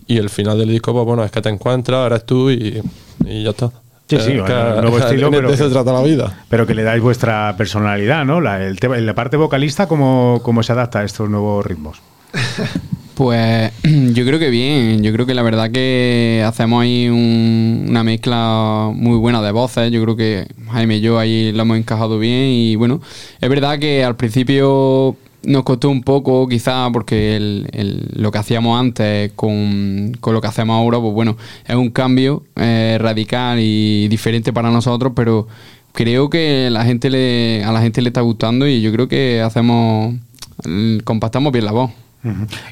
y 0.07 0.17
el 0.17 0.29
final 0.29 0.57
del 0.57 0.69
disco, 0.69 0.93
pues 0.93 1.05
bueno, 1.05 1.23
es 1.23 1.31
que 1.31 1.41
te 1.41 1.49
encuentras, 1.49 2.05
eres 2.05 2.25
tú 2.25 2.49
y, 2.49 2.81
y 3.25 3.43
ya 3.43 3.49
está. 3.51 3.71
Sí, 4.07 4.17
sí, 4.19 4.37
bueno, 4.39 4.45
que- 4.45 4.81
nuevo 4.81 4.97
estilo, 4.99 5.29
de 5.29 5.37
pero 5.37 5.49
que- 5.49 5.57
se 5.57 5.69
trata 5.69 5.93
la 5.93 6.01
vida. 6.03 6.43
Pero 6.49 6.67
que 6.67 6.75
le 6.75 6.83
dais 6.83 7.01
vuestra 7.01 7.55
personalidad, 7.57 8.25
¿no? 8.25 8.41
La, 8.41 8.61
el 8.65 8.79
tema, 8.79 8.97
la 8.97 9.15
parte 9.15 9.37
vocalista, 9.37 9.87
¿cómo, 9.87 10.41
¿cómo 10.43 10.63
se 10.63 10.73
adapta 10.73 10.99
a 10.99 11.03
estos 11.05 11.29
nuevos 11.29 11.65
ritmos? 11.65 12.01
Pues 13.13 13.71
yo 14.21 14.27
creo 14.27 14.37
que 14.37 14.51
bien, 14.51 15.01
yo 15.01 15.11
creo 15.11 15.25
que 15.25 15.33
la 15.33 15.41
verdad 15.41 15.71
que 15.71 16.43
hacemos 16.45 16.83
ahí 16.83 17.09
un- 17.09 17.87
una 17.89 18.03
mezcla 18.03 18.91
muy 18.93 19.17
buena 19.17 19.41
de 19.41 19.51
voces, 19.51 19.91
yo 19.91 19.99
creo 20.03 20.15
que 20.15 20.45
Jaime 20.69 20.97
y 20.97 21.01
yo 21.01 21.17
ahí 21.17 21.51
lo 21.51 21.63
hemos 21.63 21.77
encajado 21.77 22.19
bien 22.19 22.49
y 22.49 22.75
bueno, 22.75 23.01
es 23.39 23.49
verdad 23.49 23.79
que 23.79 24.03
al 24.03 24.15
principio 24.17 25.15
nos 25.43 25.63
costó 25.63 25.89
un 25.89 26.03
poco 26.03 26.47
quizá 26.47 26.87
porque 26.93 27.35
el- 27.35 28.09
lo 28.13 28.31
que 28.31 28.37
hacíamos 28.37 28.79
antes 28.79 29.31
con, 29.35 30.15
con 30.19 30.35
lo 30.35 30.41
que 30.41 30.47
hacemos 30.49 30.75
ahora, 30.75 30.99
pues 30.99 31.13
bueno, 31.15 31.35
es 31.67 31.75
un 31.75 31.89
cambio 31.89 32.43
eh, 32.57 32.97
radical 33.01 33.57
y 33.59 34.07
diferente 34.07 34.53
para 34.53 34.69
nosotros, 34.69 35.13
pero 35.15 35.47
creo 35.93 36.29
que 36.29 36.69
la 36.69 36.85
gente 36.85 37.09
le, 37.09 37.63
a 37.63 37.71
la 37.71 37.81
gente 37.81 38.03
le 38.03 38.09
está 38.09 38.21
gustando 38.21 38.67
y 38.67 38.81
yo 38.81 38.91
creo 38.91 39.07
que 39.07 39.41
hacemos, 39.41 40.13
compactamos 41.05 41.51
bien 41.51 41.65
la 41.65 41.71
voz. 41.71 41.89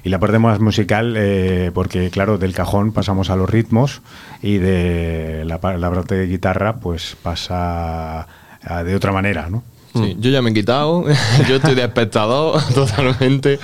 Y 0.04 0.10
la 0.10 0.20
parte 0.20 0.38
más 0.40 0.60
musical, 0.60 1.16
eh, 1.18 1.72
porque 1.74 2.10
claro, 2.12 2.38
del 2.38 2.54
cajón 2.54 2.92
pasamos 2.92 3.30
a 3.30 3.36
los 3.36 3.50
ritmos 3.50 4.02
y 4.44 4.58
de 4.58 5.44
la, 5.46 5.60
pa- 5.60 5.78
la 5.78 5.90
parte 5.90 6.16
de 6.16 6.28
guitarra, 6.28 6.76
pues 6.78 7.18
pasa 7.24 8.28
a- 8.64 8.84
de 8.84 8.96
otra 8.96 9.12
manera, 9.12 9.50
¿no? 9.50 9.64
Sí, 9.96 10.16
yo 10.20 10.30
ya 10.30 10.42
me 10.44 10.52
he 10.52 10.54
quitado, 10.54 11.04
yo 11.50 11.56
estoy 11.56 11.74
de 11.74 11.84
espectador 11.84 12.62
totalmente. 12.76 13.60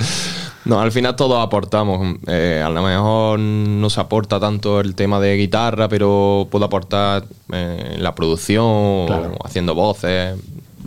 No, 0.65 0.81
al 0.81 0.91
final 0.91 1.15
todos 1.15 1.45
aportamos. 1.45 2.17
Eh, 2.25 2.59
a 2.65 2.69
lo 2.69 2.81
mejor 2.81 3.37
no 3.39 3.87
se 3.91 4.01
aporta 4.01 4.39
tanto 4.39 4.79
el 4.81 4.95
tema 4.95 5.19
de 5.19 5.37
guitarra, 5.37 5.87
pero 5.87 6.47
puedo 6.49 6.65
aportar 6.65 7.25
eh, 7.53 7.97
la 7.99 8.15
producción, 8.15 9.05
Claro. 9.05 9.35
haciendo 9.45 9.75
voces, 9.75 10.35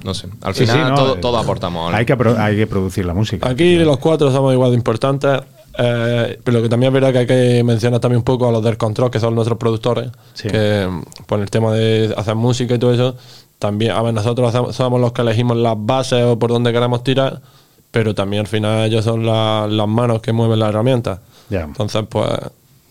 no 0.04 0.14
sé. 0.14 0.28
Al 0.42 0.54
Sí, 0.54 0.64
final 0.66 0.76
sí, 0.86 0.90
¿no? 0.90 0.94
todo- 0.96 1.14
Eh, 1.16 1.18
todos 1.20 1.42
aportamos. 1.42 1.86
algo. 1.86 1.96
Hay 1.98 2.06
que, 2.06 2.16
hay 2.40 2.56
que 2.56 2.66
producir 2.66 3.04
la 3.06 3.14
música. 3.14 3.48
Aquí 3.48 3.76
los 3.76 3.98
cuatro 3.98 4.30
somos 4.32 4.52
igual 4.52 4.70
de 4.70 4.76
importantes, 4.76 5.40
eh, 5.78 6.38
pero 6.42 6.62
que 6.62 6.68
también 6.68 6.90
es 6.90 6.94
verdad 7.00 7.12
que 7.12 7.18
hay 7.18 7.26
que 7.26 7.62
mencionar 7.64 8.00
también 8.00 8.18
un 8.18 8.24
poco 8.24 8.48
a 8.48 8.52
los 8.52 8.62
del 8.64 8.76
control, 8.76 9.10
que 9.10 9.20
son 9.20 9.34
nuestros 9.34 9.58
productores, 9.58 10.10
Sí. 10.34 10.48
que 10.48 10.88
por 11.26 11.40
el 11.40 11.50
tema 11.50 11.72
de 11.72 12.12
hacer 12.16 12.34
música 12.34 12.74
y 12.74 12.78
todo 12.78 12.92
eso, 12.92 13.16
también, 13.58 13.92
a 13.92 14.02
ver, 14.02 14.14
nosotros 14.14 14.48
hacemos- 14.48 14.74
somos 14.76 15.00
los 15.00 15.12
que 15.12 15.22
elegimos 15.22 15.56
las 15.56 15.74
bases 15.76 16.24
o 16.24 16.38
por 16.38 16.50
dónde 16.50 16.72
queremos 16.72 17.02
tirar, 17.04 17.40
pero 17.90 18.14
también 18.14 18.40
al 18.40 18.46
final 18.46 18.84
ellos 18.86 19.04
son 19.04 19.24
la- 19.26 19.66
las 19.68 19.88
manos 19.88 20.20
que 20.20 20.32
mueven 20.32 20.58
las 20.60 20.68
herramientas. 20.70 21.20
Ya. 21.50 21.62
Entonces, 21.62 22.04
pues, 22.08 22.28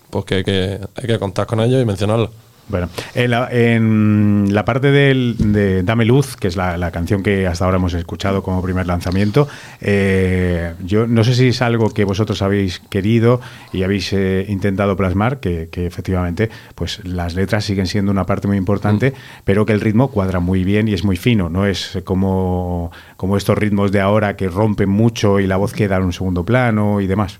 pues 0.10 0.26
que, 0.26 0.36
hay 0.36 0.44
que 0.44 0.80
hay 0.96 1.08
que 1.08 1.20
contar 1.20 1.46
con 1.46 1.60
ellos 1.60 1.82
y 1.82 1.86
mencionarlos. 1.86 2.30
Bueno, 2.70 2.90
en 3.16 3.32
la, 3.32 3.48
en 3.50 4.48
la 4.52 4.66
parte 4.66 4.92
del, 4.92 5.36
de 5.38 5.84
Dame 5.84 6.04
Luz, 6.04 6.36
que 6.36 6.50
es 6.50 6.58
la, 6.58 6.76
la 6.76 6.92
canción 6.92 7.24
que 7.24 7.48
hasta 7.48 7.64
ahora 7.64 7.78
hemos 7.78 7.94
escuchado 7.94 8.44
como 8.44 8.62
primer 8.62 8.88
lanzamiento, 8.88 9.48
eh, 9.80 10.74
yo 10.84 11.08
no 11.08 11.24
sé 11.24 11.34
si 11.34 11.48
es 11.48 11.62
algo 11.62 11.94
que 11.94 12.04
vosotros 12.04 12.42
habéis 12.42 12.80
querido 12.80 13.40
y 13.72 13.84
habéis 13.84 14.12
eh, 14.12 14.46
intentado 14.50 14.98
plasmar, 14.98 15.40
que, 15.40 15.70
que 15.72 15.86
efectivamente 15.86 16.50
pues 16.76 17.06
las 17.06 17.36
letras 17.36 17.64
siguen 17.64 17.88
siendo 17.88 18.12
una 18.12 18.26
parte 18.26 18.48
muy 18.48 18.58
importante, 18.58 19.14
pero 19.46 19.66
que 19.66 19.72
el 19.72 19.80
ritmo 19.80 20.10
cuadra 20.10 20.42
muy 20.42 20.66
bien 20.66 20.90
y 20.90 20.94
es 20.94 21.06
muy 21.06 21.16
fino, 21.16 21.50
no 21.50 21.66
es 21.66 22.00
como, 22.04 22.92
como 23.16 23.38
estos 23.38 23.58
ritmos 23.58 23.94
de 23.94 24.02
ahora 24.02 24.36
que 24.36 24.50
rompen 24.50 24.90
mucho 24.90 25.40
y 25.40 25.48
la 25.48 25.56
voz 25.56 25.72
queda 25.72 25.96
en 25.96 26.04
un 26.04 26.14
segundo 26.14 26.44
plano 26.44 27.00
y 27.00 27.08
demás. 27.08 27.40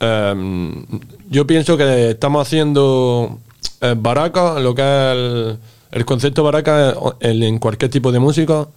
Eh, 0.00 0.84
yo 1.28 1.46
pienso 1.46 1.76
que 1.76 2.10
estamos 2.10 2.46
haciendo 2.46 3.40
eh, 3.80 3.94
baraca, 3.96 4.58
lo 4.60 4.74
que 4.74 4.82
es 4.82 5.58
el, 5.92 6.04
concepto 6.04 6.42
baraca 6.42 6.94
en, 7.20 7.42
en 7.42 7.58
cualquier 7.58 7.90
tipo 7.90 8.12
de 8.12 8.18
música, 8.18 8.68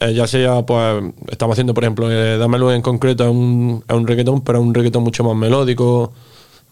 eh, 0.00 0.14
ya 0.14 0.26
sea, 0.26 0.64
pues, 0.64 1.04
estamos 1.28 1.54
haciendo, 1.54 1.74
por 1.74 1.84
ejemplo, 1.84 2.10
eh, 2.10 2.38
Dámelo 2.38 2.72
en 2.72 2.82
concreto 2.82 3.24
es 3.24 3.30
un, 3.30 3.84
un 3.86 4.06
reggaetón, 4.06 4.40
pero 4.42 4.60
un 4.60 4.74
reggaetón 4.74 5.02
mucho 5.02 5.22
más 5.24 5.36
melódico, 5.36 6.12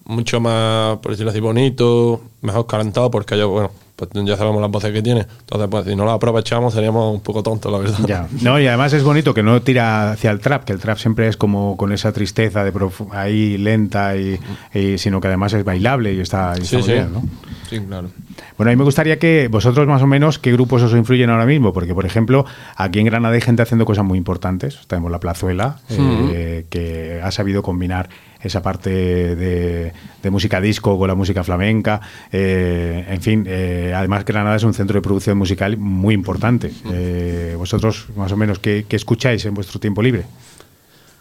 mucho 0.04 0.40
más, 0.40 0.98
por 0.98 1.12
decirlo 1.12 1.30
así, 1.30 1.40
bonito, 1.40 2.22
mejor 2.40 2.66
calentado, 2.66 3.10
porque 3.10 3.36
yo, 3.36 3.50
bueno, 3.50 3.70
pues 3.98 4.10
ya 4.24 4.36
sabemos 4.36 4.60
las 4.62 4.70
voces 4.70 4.92
que 4.92 5.02
tiene. 5.02 5.26
Entonces, 5.40 5.68
pues, 5.68 5.84
si 5.86 5.96
no 5.96 6.04
las 6.04 6.14
aprovechamos, 6.14 6.72
seríamos 6.72 7.14
un 7.16 7.20
poco 7.20 7.42
tontos, 7.42 7.72
la 7.72 7.78
verdad. 7.78 7.98
Ya. 8.06 8.28
No, 8.42 8.60
y 8.60 8.66
además 8.68 8.92
es 8.92 9.02
bonito 9.02 9.34
que 9.34 9.42
no 9.42 9.60
tira 9.60 10.12
hacia 10.12 10.30
el 10.30 10.38
trap, 10.38 10.62
que 10.64 10.72
el 10.72 10.78
trap 10.78 10.98
siempre 10.98 11.26
es 11.26 11.36
como 11.36 11.76
con 11.76 11.92
esa 11.92 12.12
tristeza 12.12 12.62
de 12.64 12.72
ahí 13.12 13.58
lenta 13.58 14.16
y, 14.16 14.38
y- 14.72 14.98
sino 14.98 15.20
que 15.20 15.26
además 15.26 15.52
es 15.52 15.64
bailable 15.64 16.14
y 16.14 16.20
está, 16.20 16.54
y 16.60 16.64
Sí, 16.64 16.76
muy 16.76 16.84
sí. 16.84 16.92
bien, 16.92 17.12
¿no? 17.12 17.22
Sí, 17.68 17.80
claro. 17.80 18.08
Bueno, 18.56 18.70
a 18.70 18.72
mí 18.72 18.76
me 18.78 18.84
gustaría 18.84 19.18
que 19.18 19.48
vosotros 19.48 19.86
más 19.88 20.00
o 20.00 20.06
menos 20.06 20.38
qué 20.38 20.52
grupos 20.52 20.80
os 20.82 20.92
influyen 20.92 21.28
ahora 21.28 21.44
mismo, 21.44 21.72
porque 21.72 21.92
por 21.94 22.06
ejemplo, 22.06 22.46
aquí 22.76 23.00
en 23.00 23.06
Granada 23.06 23.34
hay 23.34 23.40
gente 23.40 23.62
haciendo 23.62 23.84
cosas 23.84 24.04
muy 24.04 24.16
importantes. 24.16 24.78
Tenemos 24.86 25.10
la 25.10 25.18
Plazuela, 25.20 25.78
eh, 25.90 26.64
que 26.70 27.20
ha 27.22 27.30
sabido 27.32 27.62
combinar 27.62 28.08
esa 28.40 28.62
parte 28.62 28.90
de, 28.90 29.92
de 30.22 30.30
música 30.30 30.60
disco 30.60 30.96
con 30.96 31.08
la 31.08 31.14
música 31.16 31.42
flamenca. 31.42 32.00
Eh, 32.32 33.04
en 33.10 33.20
fin, 33.20 33.44
eh, 33.48 33.87
además 33.94 34.24
Granada 34.24 34.56
es 34.56 34.62
un 34.64 34.74
centro 34.74 34.94
de 34.94 35.02
producción 35.02 35.38
musical 35.38 35.76
muy 35.76 36.14
importante. 36.14 36.72
Eh, 36.92 37.54
vosotros 37.56 38.06
más 38.16 38.32
o 38.32 38.36
menos 38.36 38.58
qué, 38.58 38.86
qué 38.88 38.96
escucháis 38.96 39.44
en 39.44 39.54
vuestro 39.54 39.80
tiempo 39.80 40.02
libre. 40.02 40.24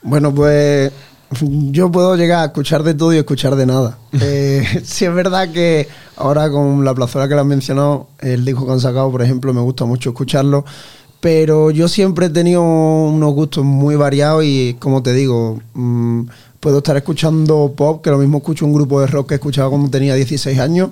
Bueno, 0.01 0.33
pues 0.33 0.91
yo 1.41 1.91
puedo 1.91 2.15
llegar 2.15 2.39
a 2.43 2.45
escuchar 2.45 2.83
de 2.83 2.93
todo 2.93 3.13
y 3.13 3.17
escuchar 3.17 3.55
de 3.55 3.65
nada. 3.65 3.97
Eh, 4.19 4.63
sí 4.83 5.05
es 5.05 5.13
verdad 5.13 5.51
que 5.51 5.88
ahora 6.15 6.50
con 6.50 6.83
la 6.83 6.95
plazuela 6.95 7.27
que 7.27 7.36
le 7.36 7.41
han 7.41 7.47
mencionado, 7.47 8.07
el 8.19 8.43
disco 8.43 8.65
que 8.65 8.71
han 8.71 8.79
sacado, 8.79 9.12
por 9.12 9.21
ejemplo, 9.21 9.53
me 9.53 9.62
gusta 9.62 9.86
mucho 9.86 10.09
escucharlo, 10.09 10.65
pero 11.19 11.69
yo 11.69 11.88
siempre 11.88 12.27
he 12.27 12.29
tenido 12.29 12.63
unos 12.63 13.33
gustos 13.33 13.63
muy 13.63 13.95
variados 13.95 14.43
y, 14.43 14.75
como 14.79 15.03
te 15.03 15.13
digo, 15.13 15.59
mm, 15.74 16.24
puedo 16.67 16.79
estar 16.79 16.97
escuchando 16.97 17.71
pop, 17.77 18.03
que 18.03 18.09
lo 18.09 18.17
mismo 18.17 18.39
escucho 18.39 18.65
un 18.65 18.74
grupo 18.74 19.00
de 19.00 19.07
rock 19.07 19.29
que 19.29 19.36
escuchaba 19.36 19.69
cuando 19.69 19.89
tenía 19.89 20.15
16 20.15 20.59
años, 20.59 20.89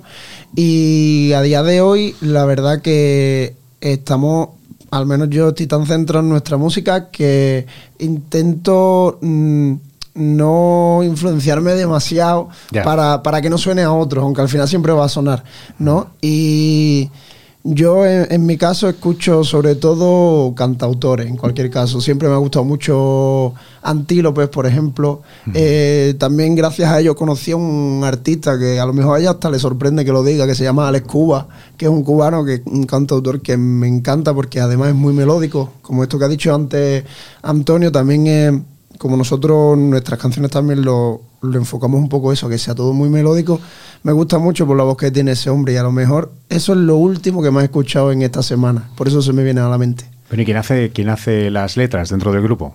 y 0.54 1.32
a 1.34 1.42
día 1.42 1.62
de 1.62 1.82
hoy, 1.82 2.16
la 2.22 2.46
verdad 2.46 2.80
que 2.80 3.54
estamos 3.82 4.48
al 4.90 5.04
menos 5.04 5.28
yo 5.28 5.50
estoy 5.50 5.66
tan 5.66 5.84
centrado 5.84 6.24
en 6.24 6.30
nuestra 6.30 6.56
música 6.56 7.10
que 7.10 7.66
intento 7.98 9.18
mm, 9.20 9.74
no 10.14 11.02
influenciarme 11.04 11.72
demasiado 11.72 12.48
para, 12.82 13.22
para 13.22 13.42
que 13.42 13.50
no 13.50 13.58
suene 13.58 13.82
a 13.82 13.92
otros, 13.92 14.24
aunque 14.24 14.40
al 14.40 14.48
final 14.48 14.66
siempre 14.66 14.94
va 14.94 15.04
a 15.04 15.10
sonar, 15.10 15.44
¿no? 15.78 16.12
Y 16.22 17.10
yo 17.74 18.06
en, 18.06 18.26
en 18.30 18.46
mi 18.46 18.56
caso 18.56 18.88
escucho 18.88 19.44
sobre 19.44 19.74
todo 19.74 20.54
cantautores, 20.54 21.26
en 21.26 21.36
cualquier 21.36 21.70
caso. 21.70 22.00
Siempre 22.00 22.28
me 22.28 22.34
ha 22.34 22.38
gustado 22.38 22.64
mucho 22.64 23.54
Antílopes, 23.82 24.48
por 24.48 24.66
ejemplo. 24.66 25.22
Eh, 25.54 26.14
también 26.18 26.54
gracias 26.54 26.90
a 26.90 27.00
ellos 27.00 27.14
conocí 27.14 27.52
a 27.52 27.56
un 27.56 28.02
artista 28.04 28.58
que 28.58 28.80
a 28.80 28.86
lo 28.86 28.92
mejor 28.92 29.16
a 29.16 29.20
ella 29.20 29.30
hasta 29.30 29.50
le 29.50 29.58
sorprende 29.58 30.04
que 30.04 30.12
lo 30.12 30.22
diga, 30.24 30.46
que 30.46 30.54
se 30.54 30.64
llama 30.64 30.88
Alex 30.88 31.06
Cuba, 31.06 31.48
que 31.76 31.86
es 31.86 31.90
un 31.90 32.02
cubano, 32.02 32.44
que 32.44 32.62
un 32.66 32.84
cantautor 32.84 33.40
que 33.40 33.56
me 33.56 33.86
encanta 33.86 34.34
porque 34.34 34.60
además 34.60 34.88
es 34.88 34.94
muy 34.94 35.12
melódico. 35.12 35.72
Como 35.82 36.02
esto 36.02 36.18
que 36.18 36.24
ha 36.24 36.28
dicho 36.28 36.54
antes 36.54 37.04
Antonio, 37.42 37.92
también 37.92 38.26
es 38.26 38.52
como 38.98 39.16
nosotros 39.16 39.78
nuestras 39.78 40.18
canciones 40.18 40.50
también 40.50 40.82
lo, 40.82 41.20
lo 41.42 41.58
enfocamos 41.58 42.00
un 42.00 42.08
poco 42.08 42.32
eso, 42.32 42.48
que 42.48 42.58
sea 42.58 42.74
todo 42.74 42.92
muy 42.92 43.08
melódico, 43.08 43.60
me 44.02 44.12
gusta 44.12 44.38
mucho 44.38 44.66
por 44.66 44.76
la 44.76 44.84
voz 44.84 44.96
que 44.96 45.10
tiene 45.10 45.32
ese 45.32 45.50
hombre 45.50 45.74
y 45.74 45.76
a 45.76 45.82
lo 45.82 45.92
mejor 45.92 46.32
eso 46.48 46.72
es 46.72 46.78
lo 46.78 46.96
último 46.96 47.42
que 47.42 47.50
más 47.50 47.62
he 47.62 47.66
escuchado 47.66 48.12
en 48.12 48.22
esta 48.22 48.42
semana, 48.42 48.88
por 48.96 49.08
eso 49.08 49.22
se 49.22 49.32
me 49.32 49.44
viene 49.44 49.60
a 49.60 49.68
la 49.68 49.78
mente. 49.78 50.04
Bueno, 50.28 50.42
¿y 50.42 50.44
quién 50.44 50.56
hace, 50.56 50.90
quién 50.90 51.08
hace 51.08 51.50
las 51.50 51.76
letras 51.76 52.10
dentro 52.10 52.32
del 52.32 52.42
grupo? 52.42 52.74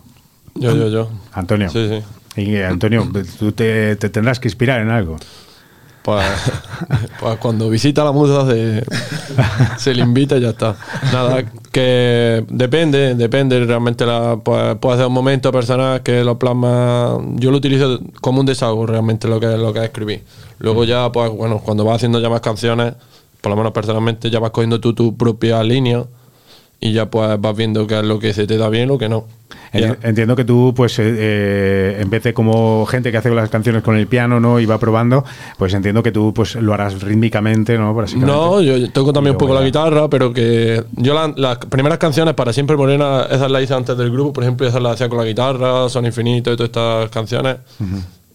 Yo, 0.55 0.75
yo, 0.75 0.87
yo. 0.87 1.09
Antonio. 1.33 1.69
Sí, 1.69 1.87
sí. 1.87 2.41
Y 2.41 2.55
eh, 2.55 2.65
Antonio, 2.65 3.09
tú 3.39 3.51
te, 3.51 3.95
te 3.97 4.09
tendrás 4.09 4.39
que 4.39 4.47
inspirar 4.47 4.81
en 4.81 4.89
algo. 4.89 5.17
Pues, 6.01 6.25
pues 7.19 7.37
cuando 7.37 7.69
visita 7.69 8.03
la 8.03 8.11
musa 8.11 8.45
se, 8.47 8.83
se 9.77 9.93
le 9.93 10.01
invita 10.01 10.37
y 10.37 10.41
ya 10.41 10.49
está. 10.49 10.75
Nada, 11.13 11.43
que 11.71 12.43
depende, 12.49 13.15
depende. 13.15 13.63
Realmente 13.65 14.05
la, 14.05 14.37
pues, 14.43 14.77
puede 14.77 14.97
ser 14.97 15.07
un 15.07 15.13
momento 15.13 15.51
personal 15.51 16.01
que 16.01 16.23
lo 16.23 16.39
plasma. 16.39 17.17
Yo 17.35 17.51
lo 17.51 17.57
utilizo 17.57 17.99
como 18.19 18.39
un 18.39 18.45
desahogo 18.45 18.85
realmente 18.85 19.27
lo 19.27 19.39
que, 19.39 19.47
lo 19.57 19.73
que 19.73 19.83
escribí. 19.83 20.21
Luego 20.59 20.83
ya, 20.83 21.11
pues 21.11 21.31
bueno, 21.31 21.59
cuando 21.59 21.85
vas 21.85 21.97
haciendo 21.97 22.19
ya 22.19 22.29
más 22.29 22.41
canciones, 22.41 22.93
por 23.41 23.49
lo 23.51 23.55
menos 23.55 23.71
personalmente, 23.71 24.29
ya 24.29 24.39
vas 24.39 24.51
cogiendo 24.51 24.79
tú 24.79 24.93
tu 24.93 25.15
propia 25.15 25.63
línea 25.63 26.03
y 26.83 26.91
ya 26.93 27.05
pues 27.05 27.39
vas 27.39 27.55
viendo 27.55 27.85
qué 27.87 27.99
es 27.99 28.03
lo 28.05 28.17
que 28.19 28.33
se 28.33 28.47
te 28.47 28.57
da 28.57 28.67
bien 28.67 28.89
lo 28.89 28.97
que 28.97 29.07
no. 29.07 29.25
Ya. 29.73 29.95
Entiendo 30.03 30.35
que 30.35 30.43
tú, 30.43 30.73
pues, 30.75 30.99
eh, 30.99 31.03
eh, 31.17 31.97
en 32.01 32.09
vez 32.09 32.23
de 32.23 32.33
como 32.33 32.85
gente 32.87 33.09
que 33.11 33.17
hace 33.17 33.29
las 33.29 33.49
canciones 33.49 33.83
con 33.83 33.95
el 33.95 34.07
piano, 34.07 34.39
¿no? 34.41 34.59
Y 34.59 34.65
va 34.65 34.77
probando, 34.79 35.23
pues 35.57 35.73
entiendo 35.73 36.03
que 36.03 36.11
tú, 36.11 36.33
pues, 36.33 36.55
lo 36.55 36.73
harás 36.73 37.01
rítmicamente, 37.01 37.77
¿no? 37.77 37.93
No, 38.17 38.61
yo 38.61 38.91
toco 38.91 39.13
también 39.13 39.35
un 39.35 39.37
poco 39.37 39.53
la 39.53 39.61
guitarra, 39.61 40.09
pero 40.09 40.33
que 40.33 40.83
yo 40.97 41.13
la- 41.13 41.31
las 41.37 41.57
primeras 41.59 41.99
canciones 41.99 42.33
para 42.33 42.51
siempre 42.51 42.75
morena, 42.75 43.27
esas 43.31 43.49
las 43.49 43.63
hice 43.63 43.73
antes 43.73 43.95
del 43.97 44.11
grupo, 44.11 44.33
por 44.33 44.43
ejemplo, 44.43 44.67
esas 44.67 44.81
las 44.81 44.93
hacía 44.95 45.07
con 45.07 45.19
la 45.19 45.25
guitarra, 45.25 45.87
Son 45.87 46.05
Infinito 46.05 46.51
y 46.51 46.57
todas 46.57 46.67
estas 46.69 47.09
canciones. 47.09 47.57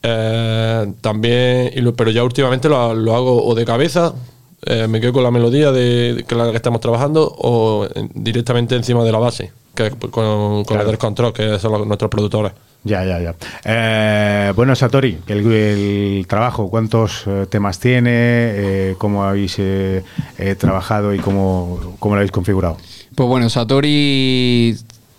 Eh, 0.02 0.92
también, 1.00 1.70
pero 1.96 2.10
ya 2.10 2.22
últimamente 2.22 2.68
lo, 2.68 2.94
lo 2.94 3.14
hago 3.16 3.44
o 3.44 3.54
de 3.54 3.64
cabeza, 3.64 4.14
eh, 4.62 4.86
me 4.88 5.00
quedo 5.00 5.12
con 5.12 5.22
la 5.22 5.30
melodía 5.30 5.70
de, 5.72 6.14
de 6.14 6.25
que 6.25 6.34
la 6.34 6.50
que 6.50 6.56
estamos 6.56 6.80
trabajando, 6.80 7.25
o 7.38 7.86
en- 7.94 8.10
directamente 8.14 8.75
encima 8.76 9.04
de 9.04 9.12
la 9.12 9.18
base, 9.18 9.52
que 9.75 9.86
es 9.88 9.94
con, 9.94 10.10
con 10.10 10.64
Claro. 10.64 10.82
la 10.82 10.88
del 10.88 10.98
control, 10.98 11.32
que 11.32 11.58
son 11.58 11.72
los- 11.72 11.86
nuestros 11.86 12.10
productores. 12.10 12.52
Ya, 12.84 13.04
ya, 13.04 13.20
ya. 13.20 13.34
Eh, 13.64 14.52
bueno, 14.54 14.76
Satori, 14.76 15.18
el, 15.26 15.52
el 15.52 16.26
trabajo, 16.28 16.70
¿cuántos 16.70 17.25
eh, 17.26 17.46
temas 17.50 17.80
tiene? 17.80 18.10
Eh, 18.12 18.94
¿Cómo 18.96 19.25
habéis 19.25 19.56
eh, 19.58 20.04
eh, 20.38 20.54
trabajado 20.54 21.12
y 21.12 21.18
cómo, 21.18 21.96
cómo 21.98 22.14
lo 22.14 22.20
habéis 22.20 22.30
configurado? 22.30 22.76
Pues 23.16 23.28
bueno, 23.28 23.50
Satori 23.50 24.76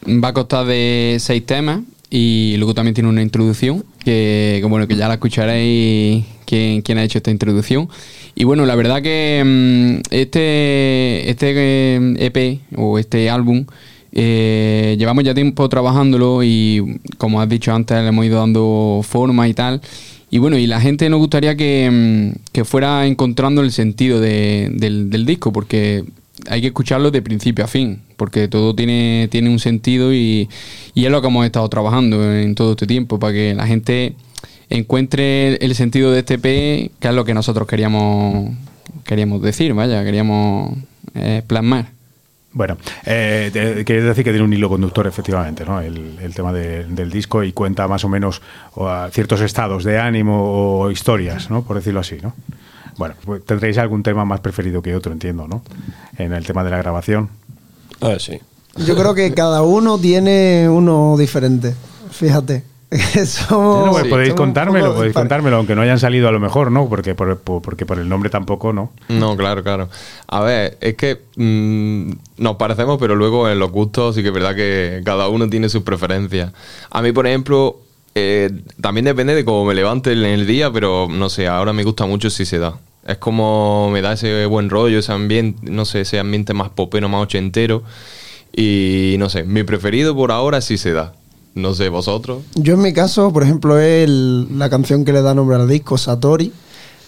va 0.08 0.30
a 0.30 0.34
costar 0.34 0.66
de 0.66 1.18
seis 1.20 1.46
temas 1.46 1.82
y 2.10 2.56
luego 2.58 2.74
también 2.74 2.94
tiene 2.94 3.10
una 3.10 3.22
introducción 3.22 3.84
que, 4.12 4.66
bueno 4.70 4.88
que 4.88 4.96
ya 4.96 5.08
la 5.10 5.16
escucharéis 5.16 6.24
quién, 6.46 6.82
quién 6.82 6.98
ha 6.98 7.04
hecho 7.04 7.18
esta 7.18 7.30
introducción. 7.32 7.90
Y 8.36 8.46
bueno, 8.46 8.66
la 8.66 8.76
verdad 8.76 9.02
que 9.02 9.44
mm, 9.46 10.14
este, 10.14 11.30
este 11.30 11.54
eh, 11.56 12.14
EP 12.20 12.60
o 12.78 12.98
este 13.00 13.30
álbum 13.30 13.66
eh, 14.14 14.96
llevamos 14.98 15.24
ya 15.26 15.34
tiempo 15.34 15.68
trabajándolo 15.68 16.42
y 16.44 17.00
como 17.18 17.42
has 17.42 17.50
dicho 17.50 17.74
antes 17.74 17.98
le 18.02 18.08
hemos 18.08 18.26
ido 18.26 18.40
dando 18.40 19.02
forma 19.04 19.48
y 19.48 19.54
tal. 19.54 19.82
Y 20.30 20.38
bueno, 20.40 20.58
y 20.58 20.68
la 20.68 20.80
gente 20.80 21.10
nos 21.10 21.20
gustaría 21.20 21.56
que, 21.56 21.90
mm, 21.92 22.52
que 22.54 22.64
fuera 22.64 23.06
encontrando 23.08 23.62
el 23.62 23.72
sentido 23.72 24.20
de- 24.22 24.70
del 24.74 25.26
disco, 25.26 25.52
porque 25.52 26.04
hay 26.50 26.62
que 26.62 26.68
escucharlo 26.68 27.12
de 27.12 27.22
principio 27.22 27.66
a 27.66 27.68
fin, 27.68 28.02
porque 28.16 28.48
todo 28.48 28.76
tiene, 28.76 29.28
tiene 29.32 29.50
un 29.50 29.60
sentido 29.60 30.14
y, 30.14 30.50
es 30.96 31.10
lo 31.12 31.22
que 31.22 31.28
hemos 31.28 31.46
estado 31.46 31.68
trabajando 31.70 32.34
en 32.34 32.56
todo 32.56 32.72
este 32.72 32.88
tiempo, 32.88 33.20
para 33.20 33.34
que 33.34 33.54
la 33.56 33.68
gente 33.68 34.14
encuentre 34.70 35.56
el 35.56 35.76
sentido 35.76 36.12
de 36.12 36.20
este 36.20 36.36
EP, 36.36 36.92
que 37.00 37.08
es 37.08 37.14
lo 37.14 37.26
que 37.26 37.34
nosotros 37.34 37.68
queríamos, 37.68 38.52
queríamos 39.06 39.42
decir, 39.42 39.74
vaya, 39.74 40.04
queríamos 40.04 40.78
eh, 41.16 41.42
plasmar. 41.46 41.98
Bueno, 42.54 42.78
eh, 43.06 43.84
quieres 43.86 44.06
decir 44.06 44.24
que 44.24 44.32
tiene 44.32 44.44
un 44.44 44.52
hilo 44.52 44.68
conductor, 44.68 45.06
efectivamente, 45.06 45.64
¿no? 45.64 45.80
El, 45.80 46.34
tema 46.34 46.52
de- 46.52 46.86
del 46.86 47.12
disco 47.12 47.44
y 47.44 47.52
cuenta 47.52 47.88
más 47.88 48.04
o 48.04 48.10
menos 48.10 48.42
o, 48.74 48.88
a 48.88 49.12
ciertos 49.12 49.42
estados 49.42 49.84
de 49.84 50.00
ánimo 50.00 50.80
o 50.80 50.90
historias, 50.90 51.52
¿no? 51.52 51.62
Por 51.62 51.76
decirlo 51.76 52.00
así, 52.00 52.18
¿no? 52.22 52.34
Bueno, 52.98 53.16
pues 53.26 53.46
tendréis 53.46 53.78
algún 53.78 54.04
tema 54.04 54.26
más 54.26 54.40
preferido 54.42 54.82
que 54.82 54.96
otro, 54.96 55.12
entiendo, 55.14 55.48
¿no? 55.48 55.62
En 56.18 56.34
el 56.34 56.46
tema 56.46 56.64
de 56.64 56.72
la 56.72 56.78
grabación. 56.78 57.30
A 58.02 58.10
ver, 58.10 58.22
sí. 58.22 58.40
Yo 58.76 58.96
creo 58.96 59.14
que 59.16 59.34
cada 59.34 59.62
uno 59.64 59.98
tiene 60.00 60.68
uno 60.70 61.16
diferente, 61.18 61.74
fíjate. 62.12 62.64
Somos- 63.26 63.76
Bueno, 63.80 63.92
pues 63.92 64.04
sí, 64.04 64.10
podéis 64.10 64.30
somos 64.30 64.38
contármelo, 64.46 64.96
podéis 64.96 65.14
contármelo, 65.14 65.58
aunque 65.58 65.76
no 65.76 65.82
hayan 65.82 66.00
salido 66.00 66.28
a 66.30 66.32
lo 66.32 66.40
mejor, 66.40 66.72
¿no? 66.72 66.88
Porque 66.88 67.16
por, 67.16 67.38
por- 67.40 67.62
porque 67.62 67.86
por 67.86 68.00
el 68.00 68.08
nombre 68.08 68.30
tampoco, 68.30 68.72
¿no? 68.74 68.92
No, 69.10 69.36
claro, 69.36 69.62
claro. 69.64 69.90
A 70.28 70.42
ver, 70.42 70.78
es 70.80 70.96
que 70.96 71.22
mm, 71.36 72.12
nos 72.38 72.56
parecemos, 72.56 72.98
pero 73.00 73.16
luego 73.16 73.50
en 73.50 73.60
los 73.60 73.72
gustos 73.72 74.16
sí 74.16 74.22
que 74.22 74.30
es 74.30 74.34
verdad 74.34 74.56
que 74.56 75.02
cada 75.04 75.28
uno 75.28 75.50
tiene 75.50 75.70
sus 75.70 75.84
preferencias. 75.84 76.54
A 76.90 77.02
mí, 77.02 77.12
por 77.12 77.28
ejemplo, 77.28 77.80
eh, 78.16 78.52
también 78.80 79.06
depende 79.06 79.36
de 79.36 79.44
cómo 79.44 79.66
me 79.66 79.74
levante 79.76 80.14
en 80.14 80.24
el 80.24 80.48
día, 80.48 80.72
pero 80.72 81.08
no 81.10 81.30
sé, 81.30 81.48
ahora 81.48 81.74
me 81.74 81.84
gusta 81.84 82.06
mucho 82.06 82.30
si 82.30 82.46
se 82.46 82.58
da. 82.60 82.78
Es 83.08 83.18
como 83.18 83.90
me 83.90 84.02
da 84.02 84.14
ese 84.14 84.46
buen 84.46 84.70
rollo, 84.70 85.00
ese 85.00 85.14
ambiente, 85.14 85.72
no 85.72 85.86
sé, 85.86 86.02
ese 86.02 86.20
ambiente 86.20 86.54
más 86.54 86.70
popero, 86.70 87.08
más 87.10 87.24
ochentero. 87.24 87.82
Y 88.54 89.16
no 89.18 89.30
sé, 89.30 89.44
mi 89.44 89.64
preferido 89.64 90.16
por 90.16 90.32
ahora 90.32 90.62
sí 90.62 90.78
se 90.78 90.92
da. 90.92 91.14
No 91.56 91.74
sé, 91.74 91.90
vosotros. 91.90 92.44
Yo 92.54 92.76
en 92.76 92.82
mi 92.82 92.94
caso, 92.94 93.34
por 93.34 93.44
ejemplo, 93.44 93.80
es 93.80 94.08
la 94.10 94.70
canción 94.70 95.06
que 95.06 95.14
le 95.14 95.22
da 95.22 95.34
nombre 95.34 95.56
al 95.56 95.68
disco, 95.68 95.98
Satori, 95.98 96.52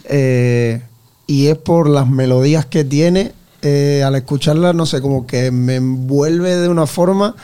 eh, 0.05 0.81
y 1.27 1.47
es 1.47 1.57
por 1.57 1.87
las 1.87 2.07
melodías 2.09 2.65
que 2.65 2.83
tiene. 2.83 3.33
eh, 3.61 4.03
al 4.05 4.15
escucharla, 4.15 4.71
no 4.73 4.85
sé, 4.85 5.01
como 5.01 5.27
que 5.27 5.51
me 5.51 5.75
envuelve 5.75 6.55
de 6.55 6.69
una 6.69 6.87
forma 6.87 7.35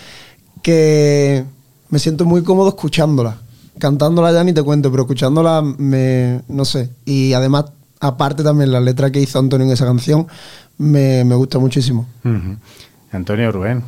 que 0.62 1.44
me 1.90 2.00
siento 2.00 2.26
muy 2.26 2.42
cómodo 2.44 2.70
escuchándola. 2.70 3.38
Cantándola 3.80 4.32
ya 4.32 4.44
ni 4.44 4.54
te 4.54 4.64
cuento, 4.64 4.90
pero 4.90 5.04
escuchándola 5.04 5.62
me, 5.62 6.42
no 6.48 6.64
sé. 6.64 6.90
Y 7.06 7.34
además, 7.34 7.66
aparte 8.08 8.44
también 8.44 8.72
la 8.72 8.80
letra 8.80 9.12
que 9.12 9.22
hizo 9.22 9.40
Antonio 9.40 9.66
en 9.66 9.74
esa 9.74 9.86
canción, 9.86 10.28
me, 10.78 11.24
me 11.24 11.36
gusta 11.36 11.60
muchísimo. 11.60 12.08
Antonio 13.12 13.52
Rubén. 13.52 13.84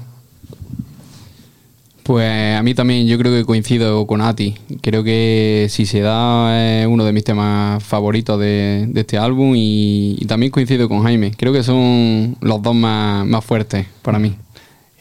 Pues 2.04 2.58
a 2.58 2.64
mí 2.64 2.74
también 2.74 3.06
yo 3.06 3.18
creo 3.18 3.34
que 3.34 3.44
coincido 3.44 4.08
con 4.08 4.22
Ati. 4.22 4.56
Creo 4.82 5.04
que 5.04 5.68
si 5.70 5.86
se 5.86 6.00
da 6.00 6.58
es 6.58 6.88
uno 6.88 7.04
de 7.04 7.12
mis 7.12 7.26
temas 7.26 7.84
favoritos 7.84 8.40
de, 8.40 8.86
de 8.88 9.02
este 9.02 9.18
álbum 9.18 9.54
y, 9.58 10.16
y 10.18 10.26
también 10.26 10.50
coincido 10.50 10.88
con 10.88 11.04
Jaime. 11.04 11.32
Creo 11.36 11.52
que 11.52 11.64
son 11.64 12.38
los 12.40 12.62
dos 12.62 12.74
más, 12.74 13.26
más 13.26 13.44
fuertes 13.44 13.88
para 14.04 14.20
mí. 14.20 14.38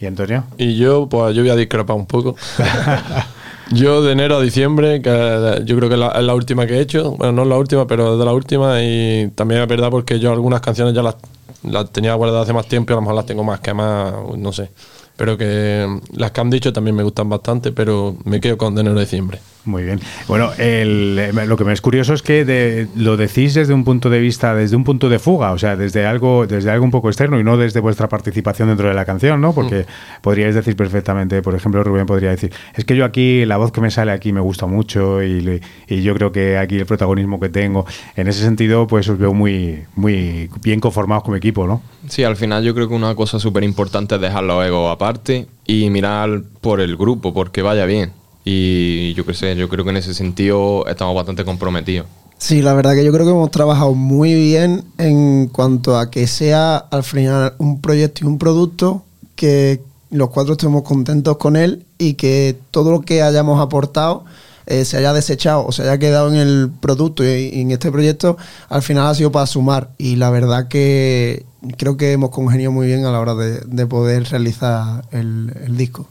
¿Y 0.00 0.06
Antonio? 0.06 0.44
Y 0.58 0.76
yo, 0.76 1.08
pues 1.08 1.34
yo 1.36 1.42
voy 1.42 1.50
a 1.50 1.56
discrepar 1.56 1.94
un 1.96 2.06
poco. 2.06 2.34
yo 3.72 4.02
de 4.02 4.12
enero 4.12 4.36
a 4.36 4.40
diciembre, 4.40 5.02
que 5.02 5.62
yo 5.64 5.76
creo 5.76 5.88
que 5.88 5.94
es 5.94 6.00
la, 6.00 6.20
la 6.20 6.34
última 6.34 6.66
que 6.66 6.74
he 6.74 6.80
hecho, 6.80 7.12
bueno, 7.12 7.32
no 7.32 7.42
es 7.42 7.48
la 7.48 7.56
última, 7.56 7.86
pero 7.86 8.14
es 8.14 8.18
de 8.18 8.24
la 8.24 8.32
última 8.32 8.82
y 8.82 9.30
también 9.34 9.62
es 9.62 9.68
verdad 9.68 9.90
porque 9.90 10.18
yo 10.18 10.32
algunas 10.32 10.60
canciones 10.60 10.94
ya 10.94 11.02
las, 11.02 11.16
las 11.62 11.90
tenía 11.90 12.14
guardadas 12.14 12.44
hace 12.44 12.52
más 12.52 12.66
tiempo 12.66 12.92
y 12.92 12.94
a 12.94 12.96
lo 12.96 13.02
mejor 13.02 13.16
las 13.16 13.26
tengo 13.26 13.44
más 13.44 13.60
que 13.60 13.74
más, 13.74 14.14
no 14.36 14.52
sé. 14.52 14.70
Pero 15.16 15.38
que 15.38 16.00
las 16.12 16.30
que 16.30 16.40
han 16.40 16.50
dicho 16.50 16.72
también 16.72 16.94
me 16.94 17.02
gustan 17.02 17.28
bastante, 17.28 17.72
pero 17.72 18.16
me 18.24 18.40
quedo 18.40 18.58
con 18.58 18.74
de 18.74 18.82
enero 18.82 18.98
a 18.98 19.00
diciembre. 19.00 19.40
Muy 19.66 19.82
bien. 19.82 19.98
Bueno, 20.28 20.50
el, 20.58 21.18
eh, 21.18 21.46
lo 21.46 21.56
que 21.56 21.64
me 21.64 21.72
es 21.72 21.80
curioso 21.80 22.14
es 22.14 22.22
que 22.22 22.44
de- 22.44 22.86
lo 22.94 23.16
decís 23.16 23.52
desde 23.52 23.74
un 23.74 23.82
punto 23.82 24.08
de 24.10 24.20
vista, 24.20 24.54
desde 24.54 24.76
un 24.76 24.84
punto 24.84 25.08
de 25.08 25.18
fuga, 25.18 25.50
o 25.50 25.58
sea, 25.58 25.74
desde 25.76 26.06
algo, 26.06 26.46
desde 26.46 26.70
algo 26.70 26.84
un 26.84 26.92
poco 26.92 27.08
externo 27.08 27.40
y 27.40 27.44
no 27.44 27.56
desde 27.56 27.80
vuestra 27.80 28.08
participación 28.08 28.68
dentro 28.68 28.88
de 28.88 28.94
la 28.94 29.04
canción, 29.04 29.40
¿no? 29.40 29.52
Porque 29.52 29.84
podríais 30.22 30.54
decir 30.54 30.76
perfectamente, 30.76 31.42
por 31.42 31.56
ejemplo, 31.56 31.82
Rubén 31.82 32.06
podría 32.06 32.30
decir, 32.30 32.52
es 32.74 32.84
que 32.84 32.94
yo 32.94 33.04
aquí, 33.04 33.44
la 33.44 33.56
voz 33.56 33.72
que 33.72 33.80
me 33.80 33.90
sale 33.90 34.12
aquí 34.12 34.32
me 34.32 34.40
gusta 34.40 34.66
mucho 34.66 35.20
y, 35.22 35.60
y 35.88 36.02
yo 36.02 36.14
creo 36.14 36.30
que 36.30 36.56
aquí 36.58 36.76
el 36.78 36.86
protagonismo 36.86 37.40
que 37.40 37.48
tengo, 37.48 37.84
en 38.14 38.28
ese 38.28 38.42
sentido, 38.44 38.86
pues 38.86 39.08
os 39.08 39.18
veo 39.18 39.34
muy, 39.34 39.80
muy 39.96 40.48
bien 40.62 40.78
conformados 40.78 41.24
como 41.24 41.34
equipo, 41.36 41.66
¿no? 41.66 41.82
Sí, 42.08 42.22
al 42.22 42.36
final 42.36 42.62
yo 42.62 42.72
creo 42.72 42.88
que 42.88 42.94
una 42.94 43.16
cosa 43.16 43.40
súper 43.40 43.64
importante 43.64 44.14
es 44.14 44.20
dejar 44.20 44.44
los 44.44 44.64
egos 44.64 44.92
aparte 44.92 45.48
y 45.66 45.90
mirar 45.90 46.42
por 46.60 46.80
el 46.80 46.96
grupo, 46.96 47.34
porque 47.34 47.62
vaya 47.62 47.84
bien. 47.84 48.12
Y 48.48 49.12
yo 49.14 49.26
qué 49.26 49.34
sé, 49.34 49.56
yo 49.56 49.68
creo 49.68 49.82
que 49.84 49.90
en 49.90 49.96
ese 49.96 50.14
sentido 50.14 50.86
estamos 50.86 51.16
bastante 51.16 51.44
comprometidos. 51.44 52.06
Sí, 52.38 52.62
la 52.62 52.74
verdad 52.74 52.94
que 52.94 53.04
yo 53.04 53.12
creo 53.12 53.26
que 53.26 53.32
hemos 53.32 53.50
trabajado 53.50 53.92
muy 53.94 54.34
bien 54.34 54.84
en 54.98 55.48
cuanto 55.48 55.98
a 55.98 56.12
que 56.12 56.28
sea 56.28 56.76
al 56.76 57.02
final 57.02 57.54
un 57.58 57.80
proyecto 57.80 58.20
y 58.22 58.28
un 58.28 58.38
producto 58.38 59.02
que 59.34 59.82
los 60.10 60.30
cuatro 60.30 60.52
estemos 60.52 60.82
contentos 60.82 61.38
con 61.38 61.56
él 61.56 61.86
y 61.98 62.14
que 62.14 62.56
todo 62.70 62.92
lo 62.92 63.00
que 63.00 63.20
hayamos 63.20 63.60
aportado 63.60 64.24
eh, 64.66 64.84
se 64.84 64.96
haya 64.96 65.12
desechado 65.12 65.66
o 65.66 65.72
se 65.72 65.82
haya 65.82 65.98
quedado 65.98 66.28
en 66.28 66.36
el 66.36 66.70
producto 66.80 67.24
y, 67.24 67.50
en 67.52 67.72
este 67.72 67.90
proyecto 67.90 68.36
al 68.68 68.82
final 68.82 69.08
ha 69.08 69.14
sido 69.16 69.32
para 69.32 69.46
sumar 69.46 69.90
y 69.98 70.14
la 70.14 70.30
verdad 70.30 70.68
que 70.68 71.44
creo 71.78 71.96
que 71.96 72.12
hemos 72.12 72.30
congeniado 72.30 72.70
muy 72.70 72.86
bien 72.86 73.06
a 73.06 73.10
la 73.10 73.18
hora 73.18 73.34
de, 73.34 73.58
de 73.66 73.86
poder 73.86 74.22
realizar 74.22 75.04
el 75.10 75.76
disco. 75.76 76.06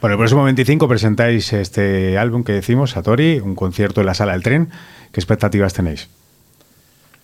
Bueno, 0.00 0.14
el 0.14 0.18
próximo 0.18 0.44
25 0.44 0.88
presentáis 0.88 1.52
este 1.52 2.18
álbum 2.18 2.44
que 2.44 2.52
decimos, 2.52 2.90
Satori, 2.90 3.38
un 3.38 3.54
concierto 3.54 4.00
en 4.00 4.06
la 4.06 4.14
sala 4.14 4.32
del 4.32 4.42
tren. 4.42 4.68
¿Qué 5.12 5.20
expectativas 5.20 5.72
tenéis? 5.72 6.08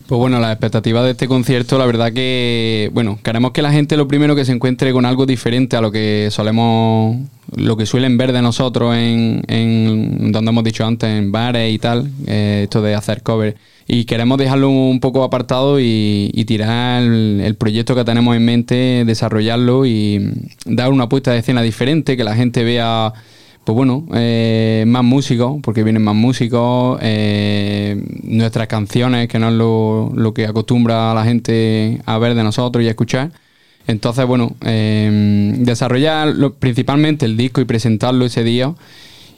Pues 0.07 0.19
bueno, 0.19 0.41
las 0.41 0.53
expectativas 0.53 1.05
de 1.05 1.13
este 1.13 1.29
concierto, 1.29 1.79
la 1.79 1.87
verdad 1.87 2.13
que, 2.13 2.91
bueno, 2.93 3.19
queremos 3.23 3.53
que 3.53 3.63
la 3.63 3.73
gente 3.73 3.97
lo 3.97 4.09
primero 4.09 4.35
que 4.35 4.45
se 4.45 4.53
encuentre 4.53 4.93
con 4.93 5.07
algo 5.07 5.27
diferente 5.27 5.77
a 5.77 5.81
lo 5.81 5.93
que 5.93 6.29
solemos, 6.31 7.17
lo 7.55 7.77
que 7.77 7.87
suelen 7.87 8.19
ver 8.19 8.33
de 8.33 8.43
nosotros 8.43 8.97
en, 8.97 9.43
en 9.47 10.33
donde 10.33 10.51
hemos 10.51 10.65
dicho 10.65 10.85
antes, 10.85 11.09
en 11.09 11.31
bares 11.31 11.73
y 11.73 11.79
tal, 11.79 12.11
eh, 12.27 12.63
esto 12.65 12.83
de 12.83 12.95
hacer 12.95 13.23
cover. 13.23 13.57
Y 13.87 14.05
queremos 14.05 14.39
dejarlo 14.39 14.69
un 14.71 15.01
poco 15.01 15.25
apartado 15.25 15.79
y, 15.81 16.45
tirar 16.47 17.03
el, 17.03 17.57
proyecto 17.59 17.95
que 17.95 18.05
tenemos 18.05 18.37
en 18.37 18.45
mente, 18.45 19.05
desarrollarlo 19.07 19.87
y 19.87 20.33
dar 20.67 20.93
una 20.93 21.09
puesta 21.09 21.33
de 21.33 21.39
escena 21.39 21.63
diferente, 21.63 22.17
que 22.17 22.25
la 22.25 22.35
gente 22.35 22.65
vea 22.65 23.13
pues 23.65 23.77
bueno, 23.77 24.05
eh, 24.15 24.85
más 24.89 25.05
músicos, 25.05 25.61
porque 25.63 25.85
vienen 25.85 26.03
más 26.03 26.17
músicos, 26.17 26.99
eh, 27.01 28.03
nuestras 28.25 28.67
canciones, 28.67 29.29
que 29.29 29.39
no 29.39 29.51
es 29.51 29.55
lo, 29.55 30.11
lo 30.17 30.35
que 30.35 30.47
acostumbra 30.47 31.13
a 31.13 31.15
la 31.15 31.25
gente 31.25 32.01
a 32.05 32.19
ver 32.19 32.35
de 32.35 32.43
nosotros 32.43 32.83
y 32.83 32.89
a 32.89 32.91
escuchar. 32.91 33.31
Entonces, 33.87 34.27
bueno, 34.27 34.55
eh, 34.65 35.55
desarrollar 35.59 36.35
principalmente 36.59 37.27
el 37.27 37.37
disco 37.37 37.61
y 37.61 37.65
presentarlo 37.65 38.25
ese 38.25 38.45
día. 38.45 38.75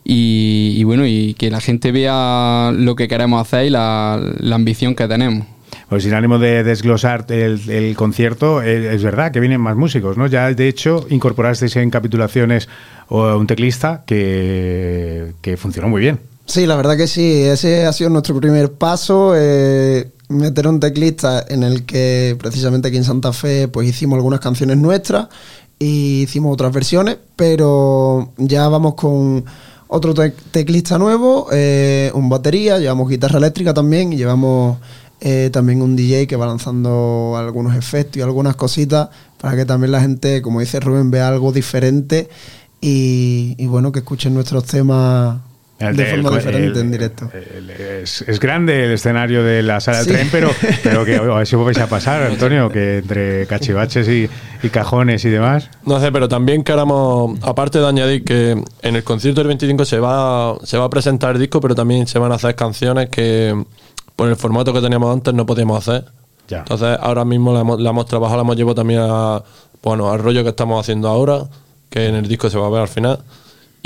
Y, 0.05 0.75
y 0.77 0.85
bueno, 0.85 1.07
y 1.07 1.35
que 1.35 1.51
la 1.51 1.61
gente 1.61 1.91
vea 1.91 2.71
lo 2.75 2.95
que 2.95 3.09
queremos 3.09 3.41
hacer 3.41 3.67
y 3.67 3.71
la, 3.71 4.21
la 4.39 4.55
ambición 4.55 4.95
que 4.95 5.09
tenemos. 5.09 5.47
Pues 5.89 6.03
sin 6.03 6.15
ánimo 6.15 6.39
de 6.39 6.63
desglosar 6.63 7.27
el, 7.29 7.61
el 7.71 7.97
concierto, 7.97 8.63
eh, 8.63 8.95
es 8.95 9.03
verdad 9.03 9.33
que 9.33 9.41
vienen 9.41 9.61
más 9.61 9.77
músicos, 9.77 10.17
¿no? 10.17 10.27
Ya 10.27 10.53
de 10.53 10.69
hecho 10.69 11.07
incorporasteis 11.11 11.77
en 11.77 11.91
capitulaciones 11.91 12.69
o 13.09 13.37
un 13.37 13.47
teclista 13.47 14.03
que, 14.07 15.33
que 15.41 15.57
funcionó 15.57 15.89
muy 15.89 16.01
bien. 16.01 16.21
Sí, 16.47 16.67
la 16.67 16.77
verdad 16.77 16.97
que 16.97 17.07
sí. 17.07 17.43
Ese 17.43 17.87
ha 17.87 17.93
sido 17.93 18.11
nuestro 18.11 18.39
primer 18.39 18.73
paso. 18.73 19.33
eh, 19.37 20.11
meter 20.29 20.67
un 20.69 20.81
teclista 20.81 21.45
en 21.49 21.63
el 21.63 21.85
que 21.85 22.37
precisamente 22.41 22.88
aquí 22.88 22.97
en 22.97 23.05
Santa 23.05 23.33
Fe 23.33 23.69
pues 23.69 23.88
hicimos 23.88 24.17
algunas 24.17 24.40
canciones 24.40 24.77
nuestras 24.79 25.29
y 25.79 26.23
hicimos 26.23 26.55
otras 26.55 26.73
versiones, 26.73 27.19
pero 27.37 28.33
ya 28.38 28.69
vamos 28.69 28.95
con 28.95 29.45
otro 29.88 30.14
tec- 30.14 30.35
teclista 30.51 30.99
nuevo, 30.99 31.49
eh, 31.53 32.11
un 32.14 32.29
batería, 32.29 32.79
llevamos 32.79 33.09
guitarra 33.09 33.38
eléctrica 33.38 33.73
también 33.75 34.12
y 34.12 34.16
llevamos 34.16 34.79
eh, 35.20 35.51
también 35.53 35.83
un 35.83 35.97
DJ 35.97 36.27
que 36.27 36.37
va 36.37 36.47
lanzando 36.47 37.35
algunos 37.37 37.77
efectos 37.77 38.16
y 38.18 38.23
algunas 38.23 38.57
cositas 38.57 39.09
para 39.40 39.57
que 39.57 39.64
también 39.64 39.92
la 39.92 40.01
gente, 40.01 40.42
como 40.42 40.61
dice 40.61 40.81
Rubén, 40.81 41.11
vea 41.11 41.29
algo 41.29 41.53
diferente 41.53 42.29
y 42.81 43.64
bueno, 43.66 43.92
que 43.92 44.01
escuchen 44.01 44.35
nuestros 44.35 44.64
temas 44.64 45.38
El- 45.79 45.97
de 45.97 46.07
forma 46.07 46.29
el- 46.31 46.35
diferente 46.37 46.81
en 46.81 46.91
directo. 46.93 47.31
el- 47.35 47.71
es, 47.71 48.23
es 48.23 48.39
grande 48.39 48.85
el 48.85 48.93
escenario 48.93 49.43
de 49.43 49.63
la 49.63 49.81
sala 49.81 50.03
Sí. 50.05 50.11
del 50.11 50.17
tren, 50.17 50.29
pero, 50.31 50.51
pero 50.85 51.05
que 51.05 51.17
a 51.17 51.21
ver 51.23 51.47
si 51.47 51.57
vais 51.57 51.79
a 51.79 51.89
pasar, 51.89 52.23
Antonio, 52.23 52.71
que 52.71 52.99
entre 52.99 53.47
cachivaches 53.49 54.09
y, 54.09 54.29
y 54.63 54.69
cajones 54.71 55.25
y 55.25 55.31
demás. 55.31 55.69
No 55.85 55.99
sé, 56.01 56.13
pero 56.13 56.29
también 56.29 56.63
queramos, 56.63 57.39
aparte 57.43 57.81
de 57.81 57.87
añadir 57.89 58.25
que 58.25 58.63
en 58.83 58.97
el 58.97 59.03
concierto 59.03 59.41
del 59.41 59.49
25 59.49 59.85
se 59.85 59.99
va, 59.99 60.57
se 60.63 60.79
va 60.79 60.85
a 60.85 60.91
presentar 60.91 61.35
el 61.35 61.41
disco, 61.41 61.61
pero 61.61 61.75
también 61.75 62.07
se 62.07 62.19
van 62.21 62.31
a 62.31 62.37
hacer 62.37 62.55
canciones 62.55 63.09
que 63.11 63.55
por 64.15 64.29
el 64.29 64.37
formato 64.37 64.73
que 64.73 64.81
teníamos 64.81 65.13
antes 65.13 65.35
no 65.35 65.45
podíamos 65.45 65.77
hacer. 65.89 66.05
Ya. 66.47 66.59
Entonces 66.59 66.97
ahora 67.01 67.25
mismo 67.25 67.53
la 67.53 67.61
hemos, 67.63 67.81
la 67.81 67.91
hemos 67.91 68.07
trabajado, 68.07 68.37
la 68.37 68.43
hemos 68.43 68.57
llevado 68.57 68.77
también 68.77 69.01
a, 69.03 69.43
bueno, 69.83 70.13
al 70.13 70.21
rollo 70.21 70.45
que 70.45 70.51
estamos 70.51 70.81
haciendo 70.81 71.09
ahora, 71.09 71.41
que 71.91 72.07
en 72.07 72.15
el 72.15 72.29
disco 72.29 72.49
se 72.49 72.59
va 72.59 72.67
a 72.69 72.71
ver 72.71 72.83
al 72.83 72.89
final. 72.89 73.19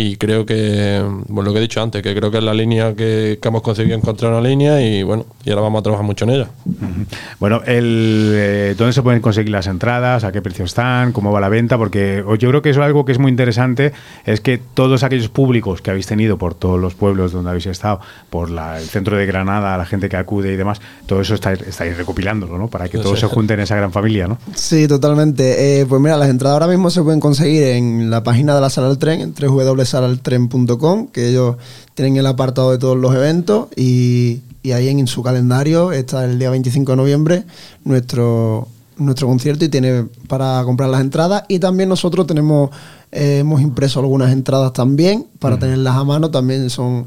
Y 0.00 0.14
creo 0.16 0.46
que, 0.46 1.02
bueno, 1.26 1.48
lo 1.48 1.52
que 1.52 1.58
he 1.58 1.62
dicho 1.62 1.82
antes, 1.82 2.02
que 2.04 2.14
creo 2.14 2.30
que 2.30 2.38
es 2.38 2.44
la 2.44 2.54
línea 2.54 2.94
que, 2.94 3.40
que 3.42 3.48
hemos 3.48 3.62
conseguido 3.62 3.96
encontrar 3.96 4.30
una 4.30 4.40
línea 4.48 4.80
y 4.80 5.02
bueno, 5.02 5.26
y 5.44 5.50
ahora 5.50 5.62
vamos 5.62 5.80
a 5.80 5.82
trabajar 5.82 6.06
mucho 6.06 6.24
en 6.24 6.30
ella. 6.30 6.48
Bueno, 7.40 7.62
el, 7.66 8.30
eh, 8.32 8.74
¿dónde 8.78 8.92
se 8.92 9.02
pueden 9.02 9.20
conseguir 9.20 9.50
las 9.50 9.66
entradas? 9.66 10.22
¿A 10.22 10.30
qué 10.30 10.40
precio 10.40 10.64
están? 10.64 11.10
¿Cómo 11.10 11.32
va 11.32 11.40
la 11.40 11.48
venta? 11.48 11.76
Porque 11.76 12.22
o- 12.24 12.36
yo 12.36 12.48
creo 12.50 12.62
que 12.62 12.70
eso 12.70 12.78
es 12.80 12.86
algo 12.86 13.04
que 13.04 13.10
es 13.10 13.18
muy 13.18 13.28
interesante, 13.32 13.92
es 14.24 14.40
que 14.40 14.58
todos 14.58 15.02
aquellos 15.02 15.30
públicos 15.30 15.82
que 15.82 15.90
habéis 15.90 16.06
tenido 16.06 16.38
por 16.38 16.54
todos 16.54 16.78
los 16.78 16.94
pueblos 16.94 17.32
donde 17.32 17.50
habéis 17.50 17.66
estado, 17.66 17.98
por 18.30 18.50
la- 18.50 18.78
el 18.78 18.84
centro 18.86 19.16
de 19.16 19.26
Granada, 19.26 19.76
la 19.76 19.84
gente 19.84 20.08
que 20.08 20.16
acude 20.16 20.52
y 20.52 20.56
demás, 20.56 20.80
todo 21.06 21.20
eso 21.22 21.34
estáis, 21.34 21.60
estáis 21.62 21.96
recopilándolo, 21.96 22.56
¿no? 22.56 22.68
Para 22.68 22.88
que 22.88 22.98
Sí, 22.98 23.02
todos 23.02 23.18
sí. 23.18 23.26
se 23.26 23.32
junten 23.34 23.58
en 23.58 23.64
esa 23.64 23.74
gran 23.74 23.90
familia, 23.90 24.28
¿no? 24.28 24.38
Sí, 24.54 24.86
totalmente. 24.86 25.80
Eh, 25.80 25.86
pues 25.86 26.00
mira, 26.00 26.16
las 26.16 26.28
entradas 26.28 26.54
ahora 26.54 26.68
mismo 26.68 26.88
se 26.88 27.02
pueden 27.02 27.18
conseguir 27.18 27.64
en 27.64 28.10
la 28.10 28.22
página 28.22 28.54
de 28.54 28.60
la 28.60 28.70
Sala 28.70 28.86
del 28.86 28.98
Tren, 28.98 29.20
en 29.22 29.32
www.salaltren.com, 29.90 31.08
que 31.08 31.28
ellos 31.28 31.56
tienen 31.94 32.16
el 32.16 32.26
apartado 32.26 32.70
de 32.70 32.78
todos 32.78 32.96
los 32.96 33.14
eventos 33.14 33.68
y, 33.76 34.40
y 34.62 34.72
ahí 34.72 34.88
en 34.88 35.06
su 35.06 35.22
calendario 35.22 35.92
está 35.92 36.24
el 36.24 36.38
día 36.38 36.50
25 36.50 36.92
de 36.92 36.96
noviembre 36.96 37.44
nuestro, 37.84 38.68
nuestro 38.96 39.28
concierto 39.28 39.64
y 39.64 39.68
tiene 39.68 40.06
para 40.26 40.62
comprar 40.64 40.90
las 40.90 41.00
entradas. 41.00 41.44
Y 41.48 41.58
también 41.58 41.88
nosotros 41.88 42.26
tenemos, 42.26 42.70
eh, 43.12 43.38
hemos 43.38 43.60
impreso 43.60 44.00
algunas 44.00 44.32
entradas 44.32 44.72
también 44.72 45.26
para 45.38 45.58
tenerlas 45.58 45.96
a 45.96 46.04
mano, 46.04 46.30
también 46.30 46.70
son... 46.70 47.06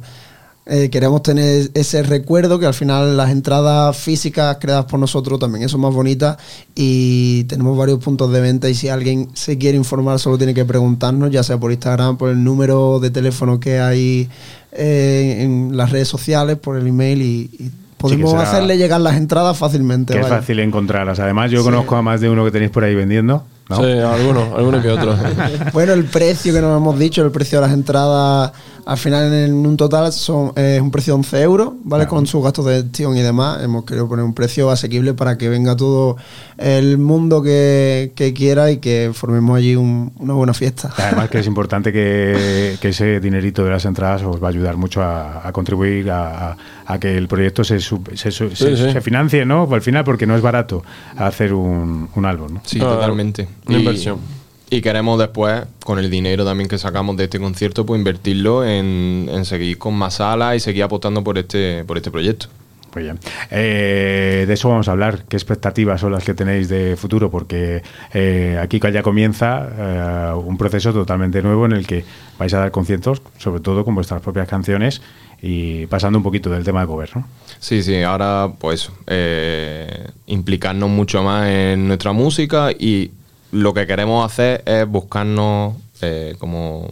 Eh, 0.74 0.90
queremos 0.90 1.22
tener 1.22 1.70
ese 1.74 2.02
recuerdo 2.02 2.58
que 2.58 2.66
al 2.66 2.74
final 2.74 3.18
las 3.18 3.30
entradas 3.30 3.98
físicas 3.98 4.56
creadas 4.62 4.86
por 4.86 5.02
nosotros 5.02 5.38
también 5.38 5.68
son 5.68 5.82
más 5.82 5.94
bonitas 5.94 6.38
y 6.76 7.44
tenemos 7.44 7.78
varios 7.78 8.00
puntos 8.00 8.32
de 8.32 8.40
venta 8.40 8.70
y 8.70 8.74
si 8.74 8.88
alguien 8.88 9.28
se 9.34 9.58
quiere 9.58 9.78
informar 9.78 10.18
solo 10.18 10.38
tiene 10.38 10.54
que 10.54 10.64
preguntarnos 10.64 11.30
ya 11.30 11.44
sea 11.44 11.58
por 11.58 11.74
Instagram, 11.74 12.16
por 12.18 12.30
el 12.30 12.42
número 12.42 13.00
de 13.02 13.10
teléfono 13.10 13.60
que 13.60 13.82
hay 13.82 14.30
eh, 14.72 15.40
en 15.42 15.76
las 15.76 15.90
redes 15.92 16.08
sociales, 16.08 16.58
por 16.58 16.78
el 16.78 16.88
email 16.88 17.22
y, 17.22 17.50
y 17.60 17.72
podemos 17.98 18.32
será- 18.32 18.44
hacerle 18.44 18.78
llegar 18.78 19.02
las 19.02 19.18
entradas 19.18 19.58
fácilmente. 19.58 20.14
Es 20.16 20.22
vaya. 20.24 20.38
fácil 20.38 20.60
encontrarlas. 20.60 21.20
Además, 21.20 21.52
yo 21.52 21.60
Sí. 21.60 21.66
conozco 21.66 21.98
a 21.98 22.02
más 22.02 22.22
de 22.22 22.30
uno 22.30 22.46
que 22.46 22.52
tenéis 22.52 22.72
por 22.72 22.86
ahí 22.86 22.96
vendiendo. 22.96 23.44
¿no? 23.70 23.76
Sí, 23.78 23.84
algunos, 23.84 24.54
algunos 24.58 24.82
que 24.82 24.90
otros. 24.90 25.18
Bueno, 25.74 25.94
el 25.94 26.06
precio 26.06 26.54
que 26.54 26.62
nos 26.62 26.76
hemos 26.78 26.98
dicho, 27.00 27.24
el 27.24 27.32
precio 27.32 27.60
de 27.62 27.68
las 27.68 27.74
entradas, 27.74 28.52
al 28.86 28.98
final 28.98 29.34
en 29.34 29.54
un 29.66 29.78
total 29.78 30.12
son 30.12 30.52
eh, 30.56 30.76
es 30.78 30.82
un 30.82 30.92
precio 30.92 31.14
de 31.14 31.18
11 31.18 31.42
euros, 31.42 31.74
¿vale? 31.84 32.08
Con 32.08 32.26
sus 32.28 32.44
gastos 32.44 32.66
de 32.66 32.82
gestión 32.84 33.16
y 33.18 33.22
demás. 33.22 33.62
Hemos 33.64 33.86
querido 33.86 34.08
poner 34.08 34.26
un 34.26 34.34
precio 34.34 34.70
asequible 34.72 35.14
para 35.14 35.38
que 35.38 35.50
venga 35.50 35.76
todo 35.76 36.18
el 36.58 36.98
mundo 36.98 37.42
que, 37.42 38.12
que 38.16 38.34
quiera 38.34 38.72
y 38.72 38.78
que 38.78 39.12
formemos 39.14 39.58
allí 39.58 39.76
un- 39.76 40.12
una 40.20 40.34
buena 40.34 40.54
fiesta. 40.54 40.92
Además 40.98 41.30
que 41.30 41.40
es 41.40 41.48
importante 41.48 41.92
que, 41.94 42.78
que 42.82 42.90
ese 42.90 43.20
dinerito 43.20 43.64
de 43.64 43.72
las 43.72 43.86
entradas 43.86 44.24
os 44.24 44.42
va 44.42 44.48
a 44.48 44.50
ayudar 44.50 44.78
mucho 44.78 45.02
a, 45.02 45.48
a 45.48 45.52
contribuir 45.52 46.10
a, 46.12 46.52
a- 46.52 46.58
a 46.86 47.00
que 47.00 47.16
el 47.18 47.28
proyecto 47.28 47.64
se, 47.64 47.80
sub- 47.80 48.10
se, 48.16 48.32
su- 48.32 48.50
se- 48.56 48.76
Sí, 48.76 48.84
sí. 48.84 48.92
se 48.92 49.02
financie, 49.02 49.46
¿no? 49.46 49.68
Al 49.72 49.82
final, 49.82 50.04
porque 50.04 50.26
no 50.26 50.36
es 50.36 50.42
barato 50.42 50.84
hacer 51.18 51.54
un, 51.54 52.10
un 52.16 52.26
álbum, 52.26 52.56
¿no? 52.56 52.62
Sí, 52.66 52.80
Ah, 52.82 52.86
totalmente. 52.86 53.48
una 53.68 53.78
Y- 53.78 53.80
inversión. 53.82 54.41
Y 54.74 54.80
queremos 54.80 55.20
después, 55.20 55.64
con 55.84 56.00
el 56.00 56.10
dinero 56.10 56.46
también 56.46 56.70
que 56.70 56.78
sacamos 56.78 57.18
de 57.18 57.26
este 57.26 57.42
concierto, 57.42 57.86
pues 57.86 58.00
invertirlo 58.00 58.64
en, 58.66 59.28
en 59.30 59.44
seguir 59.44 59.78
con 59.78 59.94
más 59.96 60.14
salas 60.14 60.56
y 60.56 60.62
seguir 60.62 60.84
apostando 60.84 61.22
por 61.26 61.38
este, 61.38 61.84
por 61.84 61.98
este 61.98 62.10
proyecto. 62.10 62.48
Muy 62.96 63.04
bien. 63.04 63.20
Eh, 63.50 64.46
de 64.48 64.54
eso 64.54 64.70
vamos 64.70 64.88
a 64.88 64.94
hablar. 64.94 65.26
¿Qué 65.28 65.36
expectativas 65.36 66.00
son 66.00 66.14
las 66.14 66.24
que 66.24 66.34
tenéis 66.34 66.70
de 66.70 66.96
futuro? 66.96 67.30
Porque 67.30 67.84
eh, 68.14 68.58
aquí 68.62 68.80
ya 68.80 69.04
comienza 69.04 69.68
eh, 69.78 70.34
un 70.36 70.58
proceso 70.58 70.94
totalmente 70.94 71.42
nuevo 71.42 71.66
en 71.66 71.74
el 71.74 71.86
que 71.86 72.06
vais 72.40 72.54
a 72.54 72.60
dar 72.60 72.72
conciertos, 72.72 73.22
sobre 73.40 73.60
todo 73.60 73.84
con 73.84 73.94
vuestras 73.94 74.22
propias 74.22 74.48
canciones 74.48 75.02
y 75.42 75.86
pasando 75.88 76.18
un 76.18 76.24
poquito 76.24 76.50
del 76.50 76.64
tema 76.64 76.80
de 76.80 76.88
cover, 76.88 77.10
¿no? 77.14 77.28
Sí, 77.60 77.84
sí, 77.84 78.02
ahora 78.04 78.54
pues 78.58 78.90
eh, 79.08 80.08
implicarnos 80.28 80.90
mucho 80.90 81.24
más 81.24 81.50
en 81.50 81.90
nuestra 81.90 82.14
música 82.14 82.72
y 82.72 83.12
lo 83.52 83.74
que 83.74 83.86
queremos 83.88 84.26
hacer 84.26 84.64
es 84.66 84.88
buscarnos 84.88 85.76
eh, 86.02 86.36
como 86.40 86.90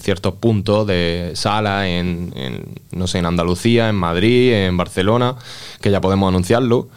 ciertos 0.00 0.34
puntos 0.34 0.86
de 0.86 1.32
sala 1.34 1.88
en, 1.88 2.32
en, 2.36 2.64
no 2.92 3.06
sé, 3.06 3.18
en 3.18 3.26
Andalucía, 3.26 3.88
en 3.88 3.94
Madrid, 3.96 4.52
en 4.52 4.76
Barcelona, 4.76 5.34
que 5.80 5.90
ya 5.90 6.00
podemos 6.00 6.28
anunciarlo. 6.28 6.88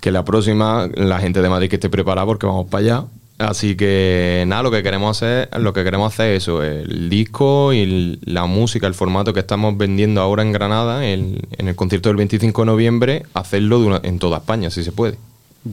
Que 0.00 0.10
la 0.12 0.24
próxima, 0.24 0.88
la 0.94 1.18
gente 1.20 1.42
de 1.42 1.48
Madrid 1.48 1.68
que 1.68 1.76
esté 1.76 1.88
preparada 1.90 2.26
porque 2.26 2.46
vamos 2.46 2.66
para 2.68 2.80
allá. 2.84 3.04
Así 3.38 3.76
que 3.76 4.42
nada, 4.48 4.62
lo 4.64 4.70
que 4.72 4.82
queremos 4.82 5.16
hacer, 5.16 5.48
lo 5.60 5.72
que 5.72 5.84
queremos 5.84 6.12
hacer 6.12 6.32
es 6.34 6.42
eso, 6.42 6.62
el 6.62 7.08
disco 7.08 7.72
y 7.72 8.18
la 8.24 8.46
música, 8.46 8.88
el 8.88 8.94
formato 8.94 9.32
que 9.32 9.38
estamos 9.40 9.76
vendiendo 9.78 10.20
ahora 10.20 10.42
en 10.42 10.50
Granada, 10.52 11.06
el- 11.06 11.46
en 11.56 11.68
el 11.68 11.76
concierto 11.76 12.08
del 12.08 12.16
25 12.16 12.62
de 12.62 12.66
noviembre, 12.66 13.22
hacerlo 13.34 14.00
en 14.02 14.18
toda 14.18 14.38
España, 14.38 14.70
si 14.70 14.82
se 14.82 14.90
puede. 14.90 15.18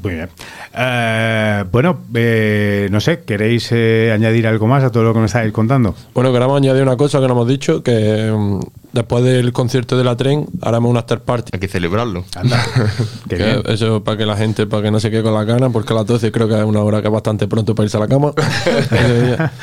Muy 0.02 0.16
bien. 0.16 0.30
Eh, 0.74 1.64
bueno, 1.72 2.00
eh, 2.14 2.88
no 2.92 3.00
sé, 3.00 3.24
¿queréis 3.24 3.70
eh, 3.72 4.12
añadir 4.14 4.48
algo 4.48 4.68
más 4.68 4.84
a 4.84 4.92
todo 4.92 5.04
lo 5.04 5.14
que 5.14 5.20
me 5.20 5.26
estáis 5.26 5.52
contando? 5.52 5.96
Bueno, 6.14 6.34
queremos 6.34 6.58
añadir 6.58 6.84
una 6.84 6.98
cosa 6.98 7.20
que 7.20 7.28
no 7.28 7.34
hemos 7.34 7.48
dicho, 7.48 7.82
que 7.82 8.32
mm, 8.32 8.60
después 8.96 9.24
del 9.24 9.54
concierto 9.54 9.98
de 9.98 10.04
la 10.04 10.16
tren 10.16 10.48
haremos 10.62 10.90
una 10.90 11.02
after 11.02 11.20
party. 11.22 11.52
Hay 11.54 11.60
que 11.60 11.68
celebrarlo. 11.68 12.24
Anda, 12.36 12.66
qué 13.30 13.38
Que 13.38 13.44
bien. 13.44 13.62
eso 13.68 14.04
para 14.04 14.18
que 14.18 14.26
la 14.26 14.36
gente, 14.38 14.66
para 14.66 14.82
que 14.84 14.92
no 14.92 15.00
se 15.00 15.12
quede 15.12 15.22
con 15.22 15.34
las 15.34 15.46
ganas, 15.46 15.72
porque 15.72 15.94
a 15.94 15.98
las 15.98 16.06
12 16.08 16.32
creo 16.32 16.48
que 16.48 16.58
es 16.58 16.64
una 16.64 16.82
hora 16.82 17.02
que 17.02 17.08
es 17.08 17.14
bastante 17.14 17.48
pronto 17.48 17.76
para 17.76 17.86
irse 17.86 17.98
a 17.98 18.00
la 18.00 18.08
cama. 18.08 18.34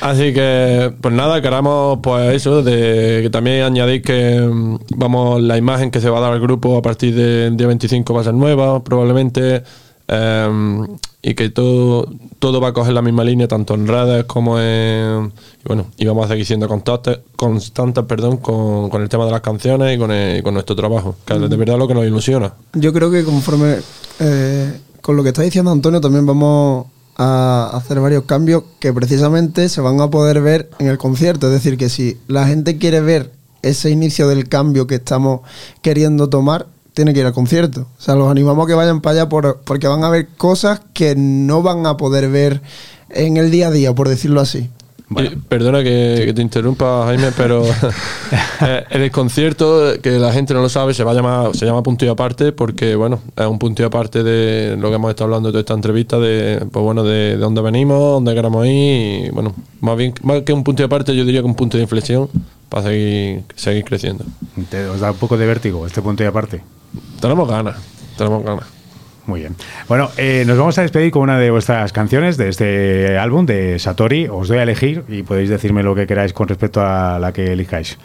Así 0.00 0.32
que, 0.32 0.94
pues 1.00 1.14
nada, 1.14 1.42
queramos 1.42 1.98
pues 2.02 2.34
eso, 2.34 2.62
de 2.62 3.20
que 3.22 3.30
también 3.30 3.62
añadís 3.62 4.02
que 4.02 4.40
mm, 4.40 4.76
vamos, 4.96 5.42
la 5.42 5.58
imagen 5.58 5.90
que 5.90 6.00
se 6.00 6.08
va 6.08 6.18
a 6.18 6.20
dar 6.22 6.32
al 6.32 6.40
grupo 6.40 6.78
a 6.78 6.82
partir 6.82 7.14
del 7.14 7.56
día 7.56 7.66
25 7.66 8.14
va 8.14 8.22
a 8.22 8.24
ser 8.24 8.34
nueva, 8.34 8.82
probablemente, 8.82 9.62
em, 10.10 10.86
y 11.22 11.34
que 11.34 11.50
todo, 11.50 12.08
todo 12.38 12.60
va 12.60 12.68
a 12.68 12.72
coger 12.72 12.92
la 12.94 13.02
misma 13.02 13.22
línea, 13.24 13.46
tanto 13.46 13.74
en 13.74 13.86
redes 13.86 14.24
como 14.24 14.58
en... 14.58 15.26
Y 15.62 15.66
bueno, 15.66 15.86
y 15.96 16.04
vamos 16.06 16.24
a 16.24 16.28
seguir 16.28 16.46
siendo 16.46 16.66
constantes, 16.66 17.18
constantes 17.36 18.04
perdón, 18.04 18.38
con, 18.38 18.88
con 18.90 19.02
el 19.02 19.08
tema 19.08 19.24
de 19.26 19.30
las 19.30 19.40
canciones 19.42 19.94
y 19.94 19.98
con, 19.98 20.10
el- 20.10 20.42
con 20.42 20.54
nuestro 20.54 20.74
trabajo, 20.74 21.14
que 21.24 21.34
es 21.34 21.48
de 21.50 21.56
verdad 21.56 21.78
lo 21.78 21.86
que 21.86 21.94
nos 21.94 22.04
ilusiona. 22.06 22.54
Yo 22.72 22.92
creo 22.92 23.10
que 23.10 23.22
conforme 23.24 23.76
eh, 24.18 24.80
con 25.00 25.16
lo 25.16 25.22
que 25.22 25.28
está 25.28 25.42
diciendo 25.42 25.70
Antonio 25.70 26.00
también 26.00 26.26
vamos 26.26 26.86
a 27.16 27.70
hacer 27.74 28.00
varios 28.00 28.24
cambios 28.24 28.62
que 28.78 28.92
precisamente 28.94 29.68
se 29.68 29.80
van 29.82 30.00
a 30.00 30.08
poder 30.08 30.40
ver 30.40 30.70
en 30.78 30.86
el 30.88 30.96
concierto. 30.98 31.48
Es 31.48 31.52
decir, 31.52 31.76
que 31.76 31.88
si 31.90 32.18
la 32.28 32.46
gente 32.46 32.78
quiere 32.78 33.00
ver 33.02 33.32
ese 33.62 33.90
inicio 33.90 34.26
del 34.26 34.48
cambio 34.48 34.86
que 34.86 34.94
estamos 34.94 35.40
queriendo 35.82 36.30
tomar, 36.30 36.66
tiene 37.00 37.14
que 37.14 37.20
ir 37.20 37.26
al 37.26 37.32
concierto. 37.32 37.86
O 37.98 38.02
sea, 38.02 38.14
los 38.14 38.30
animamos 38.30 38.64
a 38.64 38.68
que 38.68 38.74
vayan 38.74 39.00
para 39.00 39.12
allá 39.22 39.28
por- 39.30 39.60
porque 39.64 39.88
van 39.88 40.04
a 40.04 40.10
ver 40.10 40.28
cosas 40.36 40.82
que 40.92 41.14
no 41.16 41.62
van 41.62 41.86
a 41.86 41.96
poder 41.96 42.28
ver 42.28 42.60
en 43.08 43.38
el 43.38 43.50
día 43.50 43.68
a 43.68 43.70
día, 43.70 43.94
por 43.94 44.08
decirlo 44.08 44.40
así. 44.42 44.68
Y 45.10 45.28
perdona 45.36 45.82
que, 45.82 46.22
que 46.26 46.32
te 46.32 46.40
interrumpa, 46.40 47.04
Jaime, 47.06 47.32
pero 47.36 47.64
eh, 48.60 48.84
el 48.90 49.00
desconcierto, 49.00 49.94
que 50.00 50.10
la 50.18 50.32
gente 50.32 50.54
no 50.54 50.62
lo 50.62 50.68
sabe, 50.68 50.94
se 50.94 51.02
va 51.02 51.10
a 51.10 51.14
llamar, 51.14 51.56
se 51.56 51.66
llama 51.66 51.82
punto 51.82 52.04
y 52.04 52.08
aparte, 52.08 52.52
porque 52.52 52.94
bueno, 52.94 53.18
es 53.36 53.46
un 53.46 53.58
punto 53.58 53.82
y 53.82 53.84
aparte 53.86 54.22
de 54.22 54.76
lo 54.78 54.88
que 54.88 54.94
hemos 54.94 55.10
estado 55.10 55.24
hablando 55.24 55.48
de 55.48 55.52
toda 55.52 55.60
esta 55.60 55.74
entrevista, 55.74 56.18
de 56.20 56.64
pues 56.70 56.84
bueno, 56.84 57.02
de, 57.02 57.30
de 57.30 57.36
dónde 57.38 57.60
venimos, 57.60 57.98
dónde 57.98 58.34
queremos 58.34 58.64
ir, 58.66 59.26
y 59.26 59.30
bueno, 59.30 59.52
más 59.80 59.96
bien, 59.96 60.14
más 60.22 60.42
que 60.42 60.52
un 60.52 60.62
punto 60.62 60.82
y 60.82 60.86
aparte, 60.86 61.14
yo 61.16 61.24
diría 61.24 61.40
que 61.40 61.46
un 61.46 61.56
punto 61.56 61.76
de 61.76 61.82
inflexión 61.82 62.28
para 62.68 62.84
seguir, 62.84 63.42
seguir 63.56 63.84
creciendo. 63.84 64.24
Te- 64.70 64.86
¿Os 64.86 65.00
da 65.00 65.10
un 65.10 65.16
poco 65.16 65.36
de 65.36 65.44
vértigo 65.46 65.84
este 65.86 66.00
punto 66.02 66.22
y 66.22 66.26
aparte? 66.26 66.62
Tenemos 67.20 67.48
ganas, 67.48 67.76
tenemos 68.16 68.44
ganas. 68.44 68.64
Muy 69.26 69.40
bien. 69.40 69.54
Bueno, 69.88 70.10
eh, 70.16 70.44
nos 70.46 70.58
vamos 70.58 70.76
a 70.78 70.82
despedir 70.82 71.10
con 71.12 71.22
una 71.22 71.38
de 71.38 71.50
vuestras 71.50 71.92
canciones 71.92 72.36
de 72.36 72.48
este 72.48 73.18
álbum 73.18 73.46
de 73.46 73.78
Satori. 73.78 74.26
Os 74.28 74.48
doy 74.48 74.58
a 74.58 74.62
elegir 74.64 75.04
y 75.08 75.22
podéis 75.22 75.48
decirme 75.50 75.82
lo 75.82 75.94
que 75.94 76.06
queráis 76.06 76.32
con 76.32 76.48
respecto 76.48 76.80
a 76.84 77.18
la 77.18 77.32
que 77.32 77.52
elijáis. 77.52 77.98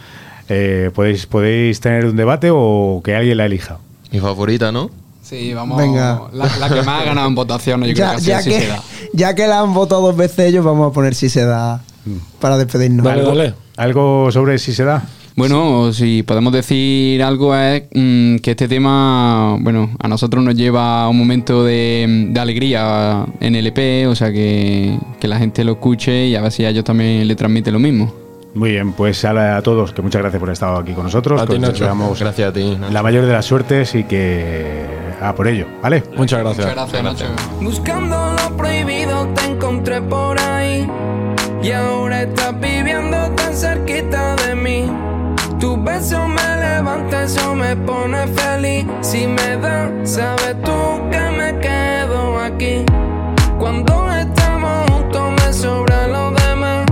Eh, 0.50 0.92
podéis, 0.94 1.26
podéis 1.26 1.80
tener 1.80 2.06
un 2.06 2.16
debate 2.16 2.50
o 2.52 3.02
que 3.04 3.16
alguien 3.16 3.38
la 3.38 3.46
elija. 3.46 3.80
Mi 4.12 4.20
favorita, 4.20 4.72
¿no? 4.72 4.92
Sí, 5.24 5.54
vamos. 5.56 5.78
Venga. 5.80 6.22
La, 6.34 6.46
la 6.60 6.70
que 6.70 6.84
más 6.84 7.02
ha 7.02 7.06
ganado 7.06 7.28
en 7.28 7.34
votaciones, 7.34 7.90
yo 7.90 7.96
Ya, 7.96 8.10
creo 8.10 8.20
que 8.20 8.26
ya 8.26 8.44
que, 8.44 8.62
se 8.62 8.68
da. 8.68 8.84
ya 9.14 9.34
que 9.34 9.48
la 9.48 9.60
han 9.62 9.74
votado 9.74 10.02
dos 10.04 10.16
veces 10.16 10.38
ellos, 10.48 10.64
vamos 10.64 10.92
a 10.92 10.94
poner 10.94 11.16
si 11.16 11.30
se 11.30 11.44
da 11.46 11.82
para 12.40 12.58
despedirnos. 12.58 13.04
Dale, 13.04 13.24
dale. 13.24 13.54
¿Algo 13.78 14.32
sobre 14.32 14.60
si 14.60 14.74
se 14.74 14.84
da? 14.84 15.04
Bueno, 15.36 15.92
si 15.92 16.24
podemos 16.24 16.54
decir 16.54 17.22
algo 17.22 17.54
es 17.56 17.84
mm, 17.94 18.38
que 18.38 18.52
este 18.52 18.70
tema, 18.70 19.58
bueno, 19.60 19.90
a 20.00 20.08
nosotros 20.08 20.42
nos 20.42 20.56
lleva 20.56 21.04
a 21.04 21.10
un 21.10 21.18
momento 21.18 21.66
de, 21.66 22.30
de 22.30 22.40
alegría 22.40 23.26
en 23.42 23.56
el 23.56 23.68
EP, 23.68 24.08
o 24.08 24.16
sea 24.16 24.32
que, 24.32 24.98
que 25.20 25.28
la 25.28 25.38
gente 25.38 25.66
lo 25.66 25.74
escuche 25.74 26.28
y 26.28 26.36
a 26.36 26.42
ver 26.42 26.54
si 26.54 26.64
a 26.64 26.70
ellos 26.70 26.86
también 26.86 27.28
le 27.28 27.36
transmite 27.36 27.70
lo 27.70 27.80
mismo. 27.80 28.14
Muy 28.54 28.72
bien, 28.72 28.94
pues 28.94 29.26
a, 29.26 29.58
a 29.58 29.62
todos, 29.62 29.92
que 29.92 30.02
muchas 30.02 30.22
gracias 30.22 30.40
por 30.40 30.50
estar 30.50 30.74
aquí 30.82 30.94
con 30.94 31.04
nosotros. 31.04 31.42
A 31.42 31.46
ti, 31.46 31.60
Nacho. 31.60 31.86
Gracias 32.18 32.50
a 32.50 32.54
ti. 32.54 32.78
Nacho. 32.80 32.94
la 32.94 33.04
mayor 33.04 33.26
de 33.26 33.34
las 33.34 33.46
suertes 33.46 33.94
y 33.96 34.06
que 34.06 34.86
a 35.22 35.36
por 35.36 35.50
ello, 35.50 35.68
¿vale? 35.84 36.02
Muchas 36.16 36.40
gracias. 36.40 36.66
Muchas 36.66 36.90
gracias, 36.92 37.04
Nacho. 37.04 37.26
Buscando 37.60 38.32
lo 38.32 38.56
prohibido 38.56 39.28
te 39.36 39.46
encontré 39.46 40.02
por 40.02 40.40
ahí 40.40 40.88
Y 41.62 41.72
ahora 41.72 42.24
estás 42.24 42.58
viviendo 42.62 43.18
tan 43.32 43.54
cerquita 43.54 44.38
de 44.38 44.56
mí 44.56 44.86
Tu 45.60 45.78
beso 45.78 46.28
me 46.28 46.58
levanta, 46.58 47.24
eso 47.24 47.56
me 47.56 47.76
pone 47.76 48.28
feliz. 48.28 48.86
Si 49.02 49.26
me 49.26 49.58
da, 49.58 49.90
sabes 50.04 50.56
tú 50.64 51.10
que 51.10 51.20
me 51.38 51.60
quedo 51.60 52.40
aquí. 52.40 52.84
Cuando 53.58 54.12
estamos 54.12 54.92
juntos 54.92 55.32
me 55.32 55.54
sobra 55.54 56.08
lo 56.08 56.32
demás. 56.32 56.86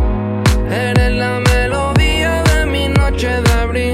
Eres 0.72 1.12
la 1.12 1.40
melodía 1.40 2.42
de 2.44 2.66
mi 2.66 2.88
noche 2.88 3.30
de 3.42 3.52
abril. 3.62 3.94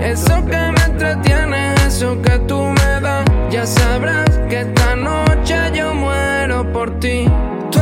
Eso 0.00 0.44
que 0.44 0.56
me 0.56 0.84
entretiene, 0.84 1.74
eso 1.86 2.20
que 2.20 2.38
tú 2.40 2.60
me 2.62 3.00
das. 3.00 3.24
Ya 3.50 3.64
sabrás 3.64 4.28
que 4.48 4.62
esta 4.62 4.96
noche 4.96 5.56
yo 5.72 5.94
muero 5.94 6.70
por 6.72 6.98
ti. 6.98 7.26
Tú 7.70 7.78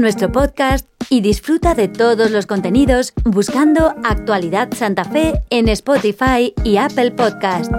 nuestro 0.00 0.32
podcast 0.32 0.88
y 1.08 1.20
disfruta 1.20 1.74
de 1.74 1.88
todos 1.88 2.30
los 2.30 2.46
contenidos 2.46 3.12
buscando 3.24 3.94
Actualidad 4.04 4.68
Santa 4.74 5.04
Fe 5.04 5.40
en 5.50 5.68
Spotify 5.68 6.54
y 6.64 6.76
Apple 6.78 7.12
Podcast. 7.12 7.72